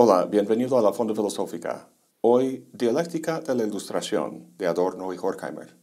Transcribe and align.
Hola, 0.00 0.26
bienvenido 0.26 0.78
a 0.78 0.80
la 0.80 0.92
Fonda 0.92 1.12
Filosófica. 1.12 1.88
Hoy, 2.20 2.64
Dialéctica 2.72 3.40
de 3.40 3.52
la 3.56 3.64
Ilustración, 3.64 4.54
de 4.56 4.68
Adorno 4.68 5.12
y 5.12 5.18
Horkheimer. 5.20 5.74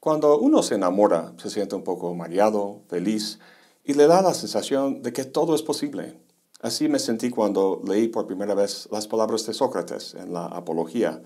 Cuando 0.00 0.38
uno 0.38 0.62
se 0.62 0.76
enamora, 0.76 1.34
se 1.36 1.50
siente 1.50 1.74
un 1.74 1.84
poco 1.84 2.14
mareado, 2.14 2.80
feliz, 2.88 3.38
y 3.84 3.92
le 3.92 4.06
da 4.06 4.22
la 4.22 4.32
sensación 4.32 5.02
de 5.02 5.12
que 5.12 5.26
todo 5.26 5.54
es 5.54 5.60
posible. 5.60 6.18
Así 6.62 6.88
me 6.88 6.98
sentí 6.98 7.28
cuando 7.28 7.82
leí 7.86 8.08
por 8.08 8.26
primera 8.26 8.54
vez 8.54 8.88
las 8.90 9.06
palabras 9.08 9.44
de 9.44 9.52
Sócrates 9.52 10.14
en 10.14 10.32
la 10.32 10.46
Apología, 10.46 11.22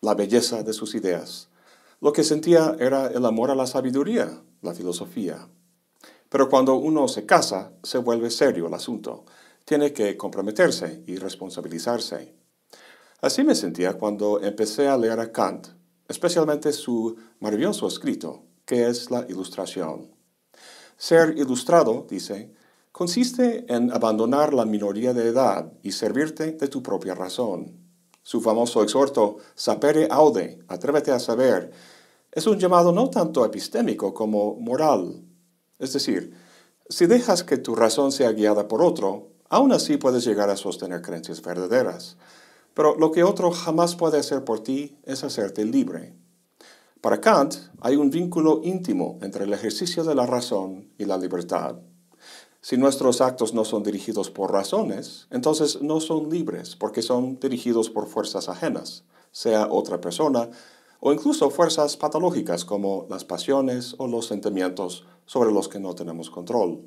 la 0.00 0.14
belleza 0.14 0.64
de 0.64 0.72
sus 0.72 0.96
ideas. 0.96 1.50
Lo 2.00 2.12
que 2.12 2.24
sentía 2.24 2.74
era 2.80 3.06
el 3.06 3.24
amor 3.26 3.52
a 3.52 3.54
la 3.54 3.68
sabiduría, 3.68 4.42
la 4.62 4.74
filosofía. 4.74 5.46
Pero 6.28 6.48
cuando 6.48 6.74
uno 6.74 7.06
se 7.06 7.26
casa, 7.26 7.70
se 7.84 7.98
vuelve 7.98 8.28
serio 8.28 8.66
el 8.66 8.74
asunto 8.74 9.24
tiene 9.68 9.92
que 9.92 10.16
comprometerse 10.16 11.02
y 11.06 11.16
responsabilizarse. 11.16 12.34
Así 13.20 13.44
me 13.44 13.54
sentía 13.54 13.98
cuando 13.98 14.40
empecé 14.40 14.88
a 14.88 14.96
leer 14.96 15.20
a 15.20 15.30
Kant, 15.30 15.68
especialmente 16.08 16.72
su 16.72 17.16
maravilloso 17.40 17.86
escrito, 17.86 18.46
que 18.64 18.88
es 18.88 19.10
la 19.10 19.26
ilustración. 19.28 20.14
Ser 20.96 21.36
ilustrado, 21.36 22.06
dice, 22.08 22.54
consiste 22.92 23.66
en 23.68 23.92
abandonar 23.92 24.54
la 24.54 24.64
minoría 24.64 25.12
de 25.12 25.28
edad 25.28 25.70
y 25.82 25.92
servirte 25.92 26.52
de 26.52 26.68
tu 26.68 26.82
propia 26.82 27.14
razón. 27.14 27.76
Su 28.22 28.40
famoso 28.40 28.82
exhorto, 28.82 29.36
sapere 29.54 30.08
aude, 30.10 30.64
atrévete 30.68 31.10
a 31.10 31.18
saber, 31.18 31.72
es 32.32 32.46
un 32.46 32.58
llamado 32.58 32.90
no 32.90 33.10
tanto 33.10 33.44
epistémico 33.44 34.14
como 34.14 34.54
moral. 34.54 35.26
Es 35.78 35.92
decir, 35.92 36.34
si 36.88 37.04
dejas 37.04 37.44
que 37.44 37.58
tu 37.58 37.74
razón 37.74 38.12
sea 38.12 38.32
guiada 38.32 38.66
por 38.66 38.80
otro, 38.80 39.28
Aún 39.48 39.72
así 39.72 39.96
puedes 39.96 40.24
llegar 40.24 40.50
a 40.50 40.56
sostener 40.56 41.00
creencias 41.02 41.40
verdaderas. 41.42 42.16
Pero 42.74 42.96
lo 42.96 43.10
que 43.10 43.24
otro 43.24 43.50
jamás 43.50 43.96
puede 43.96 44.18
hacer 44.18 44.44
por 44.44 44.62
ti 44.62 44.98
es 45.04 45.24
hacerte 45.24 45.64
libre. 45.64 46.14
Para 47.00 47.20
Kant 47.20 47.54
hay 47.80 47.96
un 47.96 48.10
vínculo 48.10 48.60
íntimo 48.62 49.18
entre 49.22 49.44
el 49.44 49.52
ejercicio 49.52 50.04
de 50.04 50.14
la 50.14 50.26
razón 50.26 50.92
y 50.98 51.04
la 51.04 51.16
libertad. 51.16 51.76
Si 52.60 52.76
nuestros 52.76 53.20
actos 53.20 53.54
no 53.54 53.64
son 53.64 53.82
dirigidos 53.82 54.30
por 54.30 54.52
razones, 54.52 55.28
entonces 55.30 55.80
no 55.80 56.00
son 56.00 56.28
libres 56.28 56.76
porque 56.76 57.02
son 57.02 57.38
dirigidos 57.40 57.88
por 57.88 58.08
fuerzas 58.08 58.48
ajenas, 58.48 59.04
sea 59.30 59.68
otra 59.70 60.00
persona 60.00 60.50
o 61.00 61.12
incluso 61.12 61.50
fuerzas 61.50 61.96
patológicas 61.96 62.64
como 62.64 63.06
las 63.08 63.24
pasiones 63.24 63.94
o 63.98 64.08
los 64.08 64.26
sentimientos 64.26 65.04
sobre 65.24 65.52
los 65.52 65.68
que 65.68 65.78
no 65.78 65.94
tenemos 65.94 66.30
control. 66.30 66.82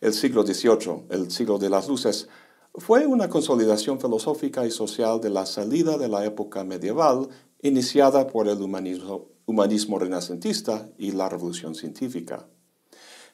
El 0.00 0.14
siglo 0.14 0.46
XVIII, 0.46 1.04
el 1.10 1.30
siglo 1.30 1.58
de 1.58 1.68
las 1.68 1.86
luces, 1.86 2.26
fue 2.74 3.06
una 3.06 3.28
consolidación 3.28 4.00
filosófica 4.00 4.64
y 4.64 4.70
social 4.70 5.20
de 5.20 5.28
la 5.28 5.44
salida 5.44 5.98
de 5.98 6.08
la 6.08 6.24
época 6.24 6.64
medieval 6.64 7.28
iniciada 7.60 8.26
por 8.26 8.48
el 8.48 8.62
humanismo, 8.62 9.98
renacentista 9.98 10.88
y 10.96 11.12
la 11.12 11.28
revolución 11.28 11.74
científica. 11.74 12.46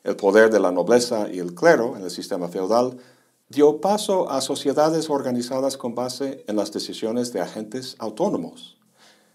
El 0.03 0.17
poder 0.17 0.51
de 0.51 0.59
la 0.59 0.73
nobleza 0.73 1.31
y 1.33 1.39
el 1.39 1.55
clero 1.55 1.97
en 1.97 2.03
el 2.03 2.11
sistema 2.11 2.49
feudal 2.49 2.97
dio 3.49 3.81
paso 3.81 4.29
a 4.29 4.41
sociedades 4.41 5.09
organizadas 5.09 5.77
con 5.77 5.95
base 5.95 6.45
en 6.49 6.57
las 6.57 6.73
decisiones 6.73 7.33
de 7.33 7.43
agentes 7.43 7.95
autónomos. 8.01 8.77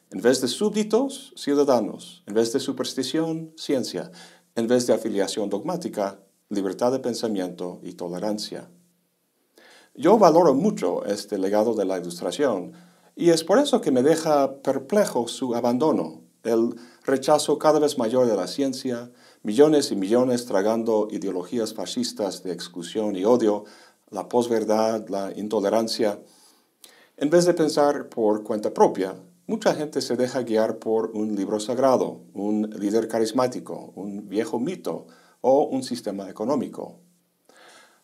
En 0.10 0.22
vez 0.22 0.42
de 0.42 0.50
súbditos, 0.50 1.32
ciudadanos. 1.38 2.24
En 2.28 2.34
vez 2.34 2.52
de 2.52 2.60
superstición, 2.60 3.54
ciencia. 3.56 4.12
En 4.56 4.68
vez 4.68 4.86
de 4.86 4.94
afiliación 4.94 5.50
dogmática, 5.50 6.20
libertad 6.52 6.92
de 6.92 7.00
pensamiento 7.00 7.80
y 7.82 7.94
tolerancia. 7.94 8.70
Yo 9.96 10.18
valoro 10.18 10.54
mucho 10.54 11.06
este 11.06 11.38
legado 11.38 11.74
de 11.74 11.86
la 11.86 11.98
ilustración 11.98 12.74
y 13.16 13.30
es 13.30 13.44
por 13.44 13.58
eso 13.58 13.80
que 13.80 13.92
me 13.92 14.04
deja 14.04 14.62
perplejo 14.62 15.30
su 15.30 15.56
abandono, 15.56 16.22
el 16.44 16.76
rechazo 17.06 17.58
cada 17.58 17.80
vez 17.80 17.98
mayor 17.98 18.28
de 18.28 18.36
la 18.36 18.48
ciencia, 18.48 19.12
millones 19.44 19.92
y 19.92 19.96
millones 19.96 20.46
tragando 20.46 21.08
ideologías 21.10 21.74
fascistas 21.74 22.44
de 22.44 22.52
exclusión 22.52 23.16
y 23.16 23.24
odio, 23.24 23.64
la 24.10 24.28
posverdad, 24.28 25.08
la 25.08 25.32
intolerancia. 25.34 26.20
En 27.16 27.30
vez 27.30 27.46
de 27.46 27.54
pensar 27.54 28.10
por 28.10 28.44
cuenta 28.44 28.74
propia, 28.74 29.16
mucha 29.48 29.74
gente 29.74 30.02
se 30.02 30.18
deja 30.18 30.44
guiar 30.44 30.80
por 30.80 31.12
un 31.12 31.34
libro 31.36 31.62
sagrado, 31.62 32.22
un 32.34 32.70
líder 32.78 33.08
carismático, 33.08 33.94
un 33.96 34.28
viejo 34.28 34.60
mito, 34.60 35.08
o 35.42 35.64
un 35.64 35.84
sistema 35.84 36.30
económico. 36.30 37.00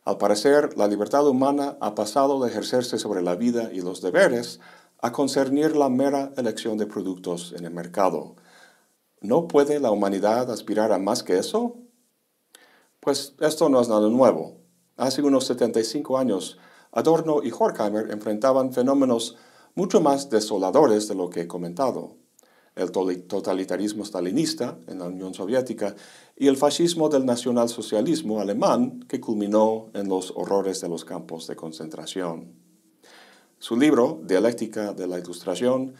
Al 0.03 0.17
parecer, 0.17 0.77
la 0.77 0.87
libertad 0.87 1.27
humana 1.27 1.77
ha 1.81 1.95
pasado 1.95 2.41
de 2.41 2.49
ejercerse 2.49 2.97
sobre 2.97 3.21
la 3.21 3.35
vida 3.35 3.69
y 3.73 3.81
los 3.81 4.01
deberes 4.01 4.59
a 5.01 5.11
concernir 5.11 5.75
la 5.75 5.89
mera 5.89 6.33
elección 6.37 6.77
de 6.77 6.87
productos 6.87 7.53
en 7.57 7.65
el 7.65 7.71
mercado. 7.71 8.35
¿No 9.21 9.47
puede 9.47 9.79
la 9.79 9.91
humanidad 9.91 10.51
aspirar 10.51 10.91
a 10.91 10.97
más 10.97 11.23
que 11.23 11.37
eso? 11.37 11.75
Pues 12.99 13.35
esto 13.39 13.69
no 13.69 13.81
es 13.81 13.89
nada 13.89 14.07
nuevo. 14.09 14.57
Hace 14.95 15.21
unos 15.21 15.45
75 15.45 16.17
años, 16.17 16.57
Adorno 16.91 17.43
y 17.43 17.51
Horkheimer 17.51 18.11
enfrentaban 18.11 18.73
fenómenos 18.73 19.35
mucho 19.75 20.01
más 20.01 20.29
desoladores 20.29 21.07
de 21.07 21.15
lo 21.15 21.29
que 21.29 21.41
he 21.41 21.47
comentado 21.47 22.15
el 22.77 22.91
totalitarismo 22.91 24.05
stalinista 24.05 24.77
en 24.87 24.99
la 24.99 25.05
Unión 25.05 25.33
Soviética 25.33 25.95
y 26.35 26.47
el 26.47 26.57
fascismo 26.57 27.09
del 27.09 27.25
nacionalsocialismo 27.25 28.39
alemán 28.39 29.03
que 29.07 29.19
culminó 29.19 29.87
en 29.93 30.07
los 30.07 30.31
horrores 30.35 30.79
de 30.81 30.89
los 30.89 31.03
campos 31.03 31.47
de 31.47 31.55
concentración. 31.55 32.53
Su 33.59 33.75
libro, 33.75 34.21
Dialéctica 34.23 34.93
de 34.93 35.07
la 35.07 35.17
Ilustración, 35.17 35.95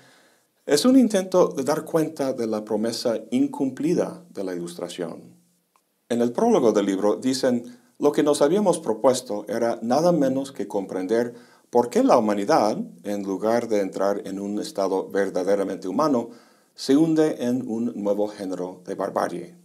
es 0.65 0.85
un 0.85 0.97
intento 0.97 1.47
de 1.47 1.63
dar 1.63 1.85
cuenta 1.85 2.33
de 2.33 2.45
la 2.45 2.63
promesa 2.63 3.19
incumplida 3.31 4.23
de 4.29 4.43
la 4.43 4.53
Ilustración. 4.53 5.35
En 6.09 6.21
el 6.21 6.31
prólogo 6.31 6.71
del 6.71 6.85
libro 6.85 7.15
dicen, 7.15 7.79
lo 7.99 8.11
que 8.11 8.21
nos 8.21 8.43
habíamos 8.43 8.79
propuesto 8.79 9.45
era 9.47 9.79
nada 9.81 10.11
menos 10.11 10.51
que 10.51 10.67
comprender 10.67 11.33
por 11.69 11.89
qué 11.89 12.03
la 12.03 12.17
humanidad, 12.17 12.77
en 13.03 13.23
lugar 13.23 13.67
de 13.67 13.81
entrar 13.81 14.21
en 14.25 14.39
un 14.39 14.59
estado 14.59 15.09
verdaderamente 15.09 15.87
humano, 15.87 16.29
se 16.77 16.95
hunde 16.95 17.43
en 17.43 17.67
un 17.67 17.91
nuevo 17.95 18.27
género 18.27 18.83
de 18.85 18.93
barbarie. 18.93 19.55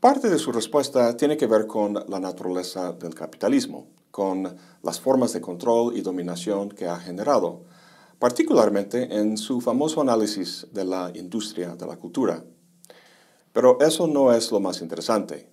Parte 0.00 0.28
de 0.28 0.40
su 0.40 0.50
respuesta 0.50 1.16
tiene 1.16 1.36
que 1.36 1.46
ver 1.46 1.68
con 1.68 1.94
la 1.94 2.18
naturaleza 2.18 2.90
del 2.90 3.14
capitalismo, 3.14 3.86
con 4.10 4.56
las 4.82 4.98
formas 4.98 5.32
de 5.32 5.40
control 5.40 5.96
y 5.96 6.00
dominación 6.00 6.70
que 6.70 6.88
ha 6.88 6.96
generado, 6.98 7.62
particularmente 8.18 9.16
en 9.16 9.36
su 9.38 9.60
famoso 9.60 10.00
análisis 10.00 10.66
de 10.72 10.84
la 10.84 11.12
industria 11.14 11.76
de 11.76 11.86
la 11.86 11.96
cultura. 11.96 12.42
Pero 13.52 13.78
eso 13.80 14.08
no 14.08 14.32
es 14.32 14.50
lo 14.50 14.58
más 14.58 14.82
interesante. 14.82 15.48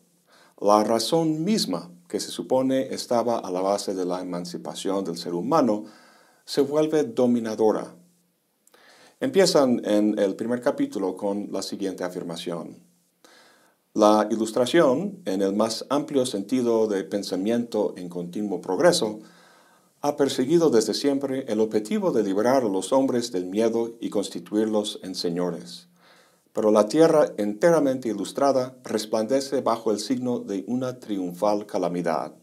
La 0.59 0.83
razón 0.83 1.43
misma 1.43 1.91
que 2.07 2.19
se 2.19 2.31
supone 2.31 2.91
estaba 2.95 3.37
a 3.37 3.51
la 3.51 3.61
base 3.61 3.93
de 3.93 4.05
la 4.05 4.21
emancipación 4.21 5.05
del 5.05 5.17
ser 5.17 5.35
humano 5.35 5.85
se 6.45 6.61
vuelve 6.61 7.03
dominadora 7.03 8.00
Empiezan 9.21 9.85
en 9.85 10.17
el 10.17 10.35
primer 10.35 10.61
capítulo 10.61 11.15
con 11.15 11.49
la 11.51 11.61
siguiente 11.61 12.03
afirmación. 12.03 12.79
La 13.93 14.27
ilustración, 14.31 15.19
en 15.25 15.43
el 15.43 15.53
más 15.53 15.85
amplio 15.89 16.25
sentido 16.25 16.87
de 16.87 17.03
pensamiento 17.03 17.93
en 17.97 18.09
continuo 18.09 18.61
progreso, 18.61 19.19
ha 20.01 20.17
perseguido 20.17 20.71
desde 20.71 20.95
siempre 20.95 21.45
el 21.49 21.59
objetivo 21.59 22.11
de 22.11 22.23
liberar 22.23 22.63
a 22.63 22.67
los 22.67 22.91
hombres 22.91 23.31
del 23.31 23.45
miedo 23.45 23.91
y 23.99 24.09
constituirlos 24.09 24.99
en 25.03 25.13
señores. 25.13 25.87
Pero 26.51 26.71
la 26.71 26.87
tierra 26.87 27.31
enteramente 27.37 28.09
ilustrada 28.09 28.75
resplandece 28.83 29.61
bajo 29.61 29.91
el 29.91 29.99
signo 29.99 30.39
de 30.39 30.63
una 30.65 30.99
triunfal 30.99 31.67
calamidad. 31.67 32.33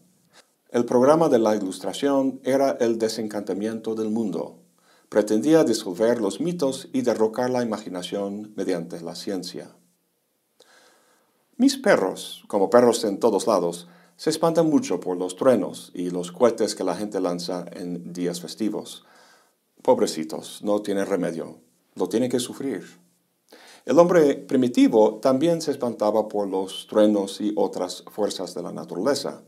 El 0.69 0.85
programa 0.85 1.27
de 1.27 1.39
la 1.39 1.57
ilustración 1.57 2.39
era 2.45 2.71
el 2.79 2.97
desencantamiento 2.97 3.95
del 3.95 4.11
mundo, 4.11 4.59
pretendía 5.09 5.63
disolver 5.63 6.21
los 6.21 6.39
mitos 6.39 6.87
y 6.93 7.01
derrocar 7.01 7.49
la 7.49 7.63
imaginación 7.63 8.53
mediante 8.55 9.01
la 9.01 9.15
ciencia. 9.15 9.75
Mis 11.57 11.77
perros, 11.77 12.43
como 12.47 12.69
perros 12.69 13.03
en 13.03 13.19
todos 13.19 13.47
lados, 13.47 13.87
se 14.15 14.29
espantan 14.29 14.69
mucho 14.69 14.99
por 14.99 15.17
los 15.17 15.35
truenos 15.35 15.91
y 15.93 16.09
los 16.09 16.31
cohetes 16.31 16.75
que 16.75 16.83
la 16.83 16.95
gente 16.95 17.19
lanza 17.19 17.65
en 17.71 18.13
días 18.13 18.39
festivos. 18.39 19.03
Pobrecitos, 19.81 20.61
no 20.61 20.81
tienen 20.81 21.05
remedio, 21.05 21.57
lo 21.95 22.07
tienen 22.07 22.29
que 22.29 22.39
sufrir. 22.39 22.83
El 23.85 23.97
hombre 23.97 24.35
primitivo 24.35 25.15
también 25.15 25.61
se 25.61 25.71
espantaba 25.71 26.27
por 26.27 26.47
los 26.47 26.85
truenos 26.87 27.41
y 27.41 27.53
otras 27.55 28.03
fuerzas 28.11 28.53
de 28.53 28.61
la 28.61 28.71
naturaleza. 28.71 29.41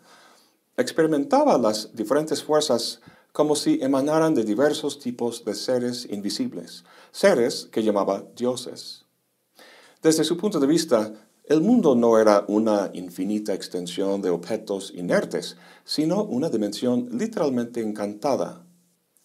Experimentaba 0.78 1.58
las 1.58 1.96
diferentes 1.96 2.44
fuerzas 2.44 3.02
como 3.31 3.56
si 3.56 3.80
emanaran 3.81 4.33
de 4.36 4.44
diversos 4.44 5.00
tipos 5.00 5.45
de 5.45 5.56
seres 5.56 6.07
invisibles, 6.10 6.83
seres 7.12 7.69
que 7.72 7.83
llamaba 7.83 8.25
dioses. 8.36 9.06
Desde 10.01 10.24
su 10.24 10.36
punto 10.36 10.60
de 10.60 10.68
vista, 10.68 11.13
el 11.45 11.62
mundo 11.62 11.95
no 11.95 12.18
era 12.18 12.45
una 12.48 12.89
infinita 12.94 13.54
extensión 13.54 14.22
de 14.22 14.30
objetos 14.30 14.92
inertes, 14.95 15.57
sino 15.83 16.24
una 16.24 16.50
dimensión 16.50 17.10
literalmente 17.12 17.81
encantada. 17.81 18.66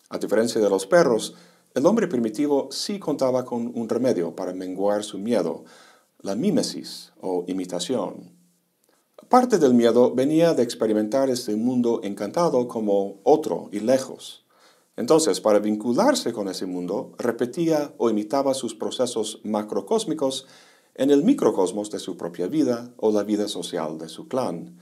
A 0.08 0.18
diferencia 0.18 0.60
de 0.60 0.70
los 0.70 0.86
perros, 0.86 1.34
el 1.74 1.84
hombre 1.86 2.08
primitivo 2.08 2.68
sí 2.70 2.98
contaba 2.98 3.44
con 3.44 3.72
un 3.74 3.88
remedio 3.88 4.34
para 4.34 4.52
menguar 4.52 5.02
su 5.02 5.18
miedo, 5.18 5.64
la 6.20 6.34
mímesis 6.34 7.12
o 7.20 7.44
imitación. 7.48 8.35
Parte 9.28 9.58
del 9.58 9.74
miedo 9.74 10.14
venía 10.14 10.54
de 10.54 10.62
experimentar 10.62 11.30
este 11.30 11.56
mundo 11.56 12.00
encantado 12.04 12.68
como 12.68 13.16
otro 13.24 13.68
y 13.72 13.80
lejos. 13.80 14.44
Entonces, 14.94 15.40
para 15.40 15.58
vincularse 15.58 16.32
con 16.32 16.46
ese 16.46 16.66
mundo, 16.66 17.12
repetía 17.18 17.92
o 17.98 18.08
imitaba 18.08 18.54
sus 18.54 18.76
procesos 18.76 19.40
macrocósmicos 19.42 20.46
en 20.94 21.10
el 21.10 21.24
microcosmos 21.24 21.90
de 21.90 21.98
su 21.98 22.16
propia 22.16 22.46
vida 22.46 22.92
o 22.98 23.10
la 23.10 23.24
vida 23.24 23.48
social 23.48 23.98
de 23.98 24.08
su 24.08 24.28
clan. 24.28 24.78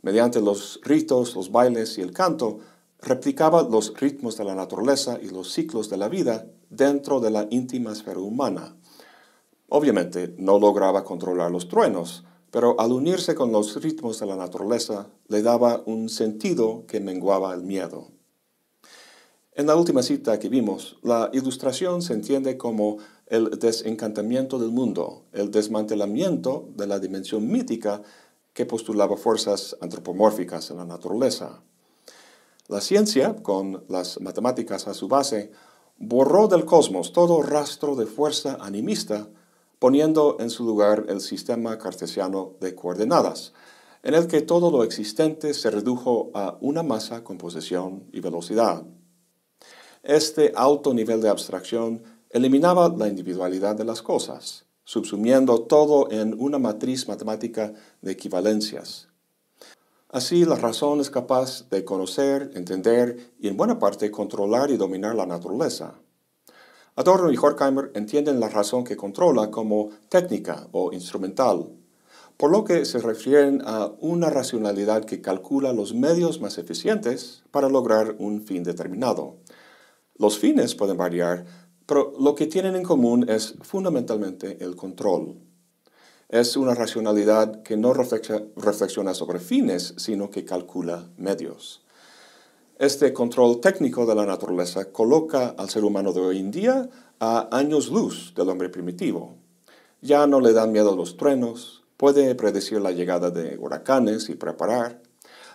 Mediante 0.00 0.40
los 0.40 0.80
ritos, 0.82 1.36
los 1.36 1.52
bailes 1.52 1.98
y 1.98 2.00
el 2.00 2.12
canto, 2.12 2.60
replicaba 3.02 3.64
los 3.64 3.92
ritmos 4.00 4.38
de 4.38 4.44
la 4.44 4.54
naturaleza 4.54 5.18
y 5.20 5.28
los 5.28 5.52
ciclos 5.52 5.90
de 5.90 5.98
la 5.98 6.08
vida 6.08 6.46
dentro 6.70 7.20
de 7.20 7.30
la 7.30 7.46
íntima 7.50 7.92
esfera 7.92 8.18
humana. 8.18 8.76
Obviamente 9.68 10.34
no 10.38 10.58
lograba 10.58 11.04
controlar 11.04 11.50
los 11.50 11.68
truenos, 11.68 12.24
pero 12.54 12.78
al 12.78 12.92
unirse 12.92 13.34
con 13.34 13.50
los 13.50 13.82
ritmos 13.82 14.20
de 14.20 14.26
la 14.26 14.36
naturaleza 14.36 15.08
le 15.26 15.42
daba 15.42 15.82
un 15.86 16.08
sentido 16.08 16.84
que 16.86 17.00
menguaba 17.00 17.52
el 17.52 17.64
miedo. 17.64 18.12
En 19.54 19.66
la 19.66 19.74
última 19.74 20.04
cita 20.04 20.38
que 20.38 20.48
vimos, 20.48 20.96
la 21.02 21.30
ilustración 21.32 22.00
se 22.00 22.12
entiende 22.12 22.56
como 22.56 22.98
el 23.26 23.58
desencantamiento 23.58 24.60
del 24.60 24.70
mundo, 24.70 25.24
el 25.32 25.50
desmantelamiento 25.50 26.68
de 26.76 26.86
la 26.86 27.00
dimensión 27.00 27.48
mítica 27.48 28.02
que 28.52 28.66
postulaba 28.66 29.16
fuerzas 29.16 29.76
antropomórficas 29.80 30.70
en 30.70 30.76
la 30.76 30.84
naturaleza. 30.84 31.60
La 32.68 32.80
ciencia, 32.80 33.34
con 33.42 33.82
las 33.88 34.20
matemáticas 34.20 34.86
a 34.86 34.94
su 34.94 35.08
base, 35.08 35.50
borró 35.98 36.46
del 36.46 36.66
cosmos 36.66 37.12
todo 37.12 37.42
rastro 37.42 37.96
de 37.96 38.06
fuerza 38.06 38.58
animista, 38.60 39.26
poniendo 39.84 40.38
en 40.40 40.48
su 40.48 40.64
lugar 40.64 41.04
el 41.10 41.20
sistema 41.20 41.76
cartesiano 41.76 42.54
de 42.58 42.74
coordenadas, 42.74 43.52
en 44.02 44.14
el 44.14 44.28
que 44.28 44.40
todo 44.40 44.70
lo 44.70 44.82
existente 44.82 45.52
se 45.52 45.70
redujo 45.70 46.30
a 46.32 46.56
una 46.62 46.82
masa 46.82 47.22
con 47.22 47.36
posición 47.36 48.08
y 48.10 48.20
velocidad. 48.20 48.82
Este 50.02 50.54
alto 50.56 50.94
nivel 50.94 51.20
de 51.20 51.28
abstracción 51.28 52.02
eliminaba 52.30 52.88
la 52.96 53.08
individualidad 53.08 53.76
de 53.76 53.84
las 53.84 54.00
cosas, 54.00 54.64
subsumiendo 54.84 55.64
todo 55.64 56.10
en 56.10 56.34
una 56.40 56.58
matriz 56.58 57.06
matemática 57.06 57.74
de 58.00 58.12
equivalencias. 58.12 59.08
Así, 60.08 60.46
la 60.46 60.56
razón 60.56 61.00
es 61.00 61.10
capaz 61.10 61.68
de 61.68 61.84
conocer, 61.84 62.52
entender 62.54 63.34
y 63.38 63.48
en 63.48 63.58
buena 63.58 63.78
parte 63.78 64.10
controlar 64.10 64.70
y 64.70 64.78
dominar 64.78 65.14
la 65.14 65.26
naturaleza. 65.26 66.00
Adorno 66.96 67.32
y 67.32 67.36
Horkheimer 67.36 67.90
entienden 67.94 68.38
la 68.38 68.48
razón 68.48 68.84
que 68.84 68.96
controla 68.96 69.50
como 69.50 69.90
técnica 70.08 70.68
o 70.70 70.92
instrumental, 70.92 71.72
por 72.36 72.52
lo 72.52 72.62
que 72.62 72.84
se 72.84 73.00
refieren 73.00 73.62
a 73.66 73.92
una 73.98 74.30
racionalidad 74.30 75.04
que 75.04 75.20
calcula 75.20 75.72
los 75.72 75.92
medios 75.92 76.40
más 76.40 76.56
eficientes 76.56 77.42
para 77.50 77.68
lograr 77.68 78.14
un 78.20 78.42
fin 78.42 78.62
determinado. 78.62 79.38
Los 80.16 80.38
fines 80.38 80.76
pueden 80.76 80.96
variar, 80.96 81.44
pero 81.84 82.12
lo 82.20 82.36
que 82.36 82.46
tienen 82.46 82.76
en 82.76 82.84
común 82.84 83.28
es 83.28 83.56
fundamentalmente 83.62 84.64
el 84.64 84.76
control. 84.76 85.40
Es 86.28 86.56
una 86.56 86.74
racionalidad 86.74 87.64
que 87.64 87.76
no 87.76 87.92
reflexiona 87.92 89.14
sobre 89.14 89.40
fines, 89.40 89.94
sino 89.96 90.30
que 90.30 90.44
calcula 90.44 91.10
medios. 91.16 91.83
Este 92.78 93.12
control 93.12 93.60
técnico 93.60 94.04
de 94.04 94.16
la 94.16 94.26
naturaleza 94.26 94.90
coloca 94.90 95.54
al 95.56 95.70
ser 95.70 95.84
humano 95.84 96.12
de 96.12 96.20
hoy 96.20 96.40
en 96.40 96.50
día 96.50 96.90
a 97.20 97.56
años 97.56 97.88
luz 97.88 98.34
del 98.34 98.48
hombre 98.48 98.68
primitivo. 98.68 99.36
Ya 100.00 100.26
no 100.26 100.40
le 100.40 100.52
dan 100.52 100.72
miedo 100.72 100.96
los 100.96 101.16
truenos, 101.16 101.84
puede 101.96 102.34
predecir 102.34 102.80
la 102.80 102.90
llegada 102.90 103.30
de 103.30 103.56
huracanes 103.58 104.28
y 104.28 104.34
preparar. 104.34 105.00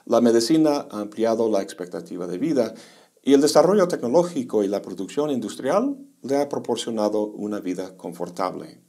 La 0.05 0.21
medicina 0.21 0.87
ha 0.89 1.01
ampliado 1.01 1.49
la 1.49 1.61
expectativa 1.61 2.25
de 2.25 2.37
vida 2.37 2.73
y 3.21 3.33
el 3.33 3.41
desarrollo 3.41 3.89
tecnológico 3.89 4.63
y 4.63 4.69
la 4.69 4.81
producción 4.81 5.29
industrial 5.29 5.97
le 6.21 6.37
ha 6.37 6.47
proporcionado 6.47 7.25
una 7.25 7.59
vida 7.59 7.97
confortable. 7.97 8.81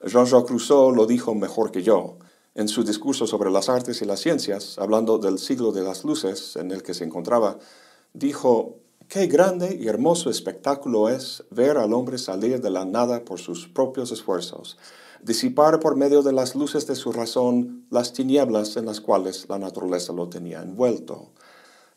Jean-Jacques 0.00 0.48
Rousseau 0.48 0.94
lo 0.94 1.04
dijo 1.04 1.34
mejor 1.34 1.72
que 1.72 1.82
yo 1.82 2.16
en 2.54 2.68
su 2.68 2.84
discurso 2.84 3.26
sobre 3.26 3.50
las 3.50 3.68
artes 3.68 4.02
y 4.02 4.04
las 4.04 4.20
ciencias, 4.20 4.78
hablando 4.78 5.18
del 5.18 5.38
siglo 5.38 5.72
de 5.72 5.82
las 5.82 6.04
luces 6.04 6.56
en 6.56 6.70
el 6.70 6.82
que 6.82 6.94
se 6.94 7.04
encontraba, 7.04 7.58
dijo, 8.12 8.76
qué 9.08 9.26
grande 9.26 9.78
y 9.80 9.88
hermoso 9.88 10.30
espectáculo 10.30 11.08
es 11.08 11.44
ver 11.50 11.78
al 11.78 11.92
hombre 11.92 12.18
salir 12.18 12.60
de 12.60 12.70
la 12.70 12.84
nada 12.84 13.24
por 13.24 13.38
sus 13.40 13.68
propios 13.68 14.12
esfuerzos, 14.12 14.76
disipar 15.22 15.80
por 15.80 15.96
medio 15.96 16.22
de 16.22 16.32
las 16.32 16.54
luces 16.54 16.86
de 16.86 16.96
su 16.96 17.12
razón 17.12 17.86
las 17.90 18.12
tinieblas 18.12 18.76
en 18.76 18.86
las 18.86 19.00
cuales 19.00 19.46
la 19.48 19.58
naturaleza 19.58 20.12
lo 20.12 20.28
tenía 20.28 20.62
envuelto 20.62 21.30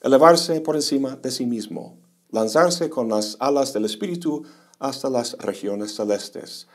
elevarse 0.06 0.62
por 0.62 0.75
encima 0.75 1.16
de 1.16 1.31
sí 1.31 1.48
mismo, 1.48 1.98
lanzarse 2.30 2.92
con 2.92 3.10
las 3.10 3.38
alas 3.40 3.74
del 3.74 3.86
espíritu 3.86 4.44
hasta 4.78 5.10
las 5.10 5.36
regiones 5.40 5.96
celestes, 5.96 6.68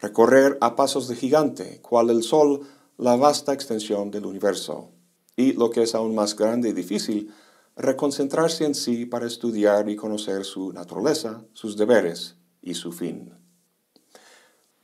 recorrer 0.00 0.58
a 0.60 0.74
pasos 0.74 1.06
de 1.06 1.14
gigante, 1.14 1.80
cual 1.82 2.10
el 2.10 2.24
sol, 2.24 2.62
la 2.96 3.16
vasta 3.16 3.52
extensión 3.52 4.10
del 4.10 4.26
universo, 4.26 4.90
y 5.36 5.52
lo 5.52 5.70
que 5.70 5.82
es 5.82 5.94
aún 5.94 6.14
más 6.14 6.36
grande 6.36 6.68
y 6.68 6.72
difícil, 6.72 7.32
reconcentrarse 7.76 8.64
en 8.64 8.74
sí 8.74 9.04
para 9.04 9.26
estudiar 9.26 9.88
y 9.88 9.96
conocer 9.96 10.44
su 10.44 10.72
naturaleza, 10.72 11.44
sus 11.52 11.76
deberes 11.76 12.36
y 12.62 12.74
su 12.74 12.92
fin. 12.92 13.34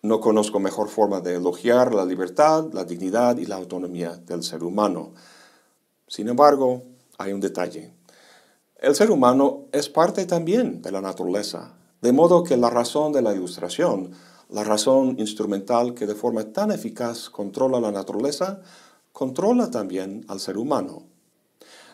No 0.02 0.20
conozco 0.20 0.58
mejor 0.58 0.88
forma 0.88 1.20
de 1.20 1.36
elogiar 1.36 1.94
la 1.94 2.04
libertad, 2.04 2.72
la 2.72 2.84
dignidad 2.84 3.36
y 3.36 3.46
la 3.46 3.56
autonomía 3.56 4.16
del 4.16 4.42
ser 4.42 4.64
humano. 4.64 5.12
Sin 6.08 6.28
embargo, 6.28 6.82
hay 7.18 7.32
un 7.32 7.40
detalle. 7.40 7.92
El 8.76 8.94
ser 8.94 9.10
humano 9.10 9.66
es 9.72 9.90
parte 9.90 10.24
también 10.24 10.80
de 10.80 10.90
la 10.90 11.02
naturaleza, 11.02 11.74
de 12.00 12.12
modo 12.12 12.44
que 12.44 12.56
la 12.56 12.70
razón 12.70 13.12
de 13.12 13.20
la 13.20 13.34
ilustración, 13.34 14.12
la 14.50 14.64
razón 14.64 15.16
instrumental 15.18 15.94
que 15.94 16.06
de 16.06 16.14
forma 16.14 16.52
tan 16.52 16.72
eficaz 16.72 17.30
controla 17.30 17.80
la 17.80 17.92
naturaleza, 17.92 18.60
controla 19.12 19.70
también 19.70 20.24
al 20.28 20.40
ser 20.40 20.58
humano. 20.58 21.04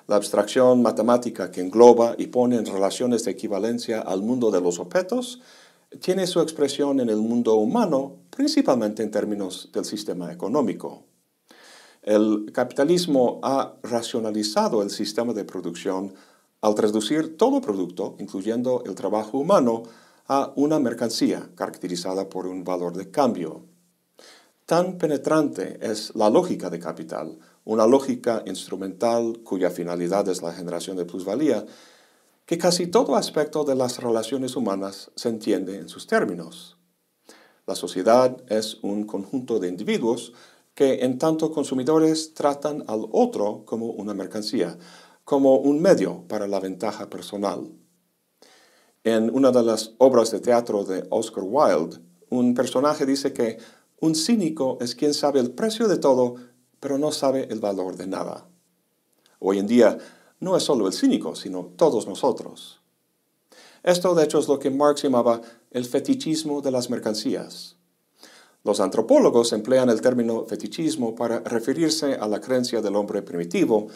La 0.06 0.16
abstracción 0.16 0.82
matemática 0.82 1.50
que 1.50 1.60
engloba 1.60 2.14
y 2.16 2.28
pone 2.28 2.56
en 2.56 2.66
relaciones 2.66 3.24
de 3.24 3.32
equivalencia 3.32 4.00
al 4.00 4.22
mundo 4.22 4.50
de 4.50 4.60
los 4.60 4.78
objetos 4.78 5.40
tiene 6.00 6.26
su 6.26 6.40
expresión 6.40 7.00
en 7.00 7.10
el 7.10 7.16
mundo 7.16 7.54
humano, 7.54 8.16
principalmente 8.30 9.02
en 9.02 9.10
términos 9.10 9.70
del 9.72 9.84
sistema 9.84 10.32
económico. 10.32 11.02
El 12.02 12.52
capitalismo 12.52 13.40
ha 13.42 13.74
racionalizado 13.82 14.82
el 14.82 14.90
sistema 14.90 15.32
de 15.32 15.44
producción 15.44 16.14
al 16.60 16.74
traducir 16.74 17.36
todo 17.36 17.60
producto, 17.60 18.14
incluyendo 18.20 18.84
el 18.86 18.94
trabajo 18.94 19.38
humano, 19.38 19.82
a 20.28 20.52
una 20.56 20.78
mercancía 20.78 21.50
caracterizada 21.54 22.28
por 22.28 22.46
un 22.46 22.64
valor 22.64 22.96
de 22.96 23.10
cambio. 23.10 23.64
Tan 24.64 24.98
penetrante 24.98 25.78
es 25.80 26.14
la 26.16 26.28
lógica 26.28 26.70
de 26.70 26.80
capital, 26.80 27.38
una 27.64 27.86
lógica 27.86 28.42
instrumental 28.46 29.40
cuya 29.44 29.70
finalidad 29.70 30.28
es 30.28 30.42
la 30.42 30.52
generación 30.52 30.96
de 30.96 31.04
plusvalía, 31.04 31.64
que 32.44 32.58
casi 32.58 32.86
todo 32.88 33.16
aspecto 33.16 33.64
de 33.64 33.74
las 33.74 33.98
relaciones 33.98 34.56
humanas 34.56 35.10
se 35.14 35.28
entiende 35.28 35.76
en 35.76 35.88
sus 35.88 36.06
términos. 36.06 36.76
La 37.66 37.74
sociedad 37.74 38.36
es 38.48 38.78
un 38.82 39.04
conjunto 39.04 39.58
de 39.58 39.68
individuos 39.68 40.32
que 40.74 41.04
en 41.04 41.18
tanto 41.18 41.50
consumidores 41.50 42.34
tratan 42.34 42.84
al 42.86 43.06
otro 43.10 43.64
como 43.64 43.86
una 43.86 44.14
mercancía, 44.14 44.78
como 45.24 45.56
un 45.56 45.80
medio 45.80 46.24
para 46.28 46.46
la 46.46 46.60
ventaja 46.60 47.08
personal. 47.10 47.72
En 49.06 49.32
una 49.32 49.52
de 49.52 49.62
las 49.62 49.92
obras 49.98 50.32
de 50.32 50.40
teatro 50.40 50.82
de 50.82 51.06
Oscar 51.10 51.44
Wilde, 51.46 52.00
un 52.28 52.54
personaje 52.54 53.06
dice 53.06 53.32
que 53.32 53.56
un 54.00 54.16
cínico 54.16 54.78
es 54.80 54.96
quien 54.96 55.14
sabe 55.14 55.38
el 55.38 55.52
precio 55.52 55.86
de 55.86 55.98
todo, 55.98 56.34
pero 56.80 56.98
no 56.98 57.12
sabe 57.12 57.46
el 57.52 57.60
valor 57.60 57.96
de 57.96 58.08
nada. 58.08 58.48
Hoy 59.38 59.60
en 59.60 59.68
día 59.68 59.96
no 60.40 60.56
es 60.56 60.64
solo 60.64 60.88
el 60.88 60.92
cínico, 60.92 61.36
sino 61.36 61.66
todos 61.76 62.08
nosotros. 62.08 62.80
Esto 63.84 64.12
de 64.16 64.24
hecho 64.24 64.40
es 64.40 64.48
lo 64.48 64.58
que 64.58 64.70
Marx 64.70 65.02
llamaba 65.02 65.40
el 65.70 65.84
fetichismo 65.84 66.60
de 66.60 66.72
las 66.72 66.90
mercancías. 66.90 67.76
Los 68.64 68.80
antropólogos 68.80 69.52
emplean 69.52 69.88
el 69.88 70.00
término 70.00 70.46
fetichismo 70.46 71.14
para 71.14 71.38
referirse 71.44 72.14
a 72.14 72.26
la 72.26 72.40
creencia 72.40 72.80
del 72.80 72.96
hombre 72.96 73.22
primitivo 73.22 73.86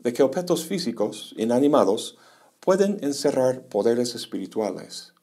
de 0.00 0.12
que 0.12 0.24
objetos 0.24 0.64
físicos, 0.64 1.36
inanimados, 1.36 2.18
pueden 2.66 2.98
encerrar 3.02 3.68
poderes 3.68 4.16
espirituales. 4.16 5.14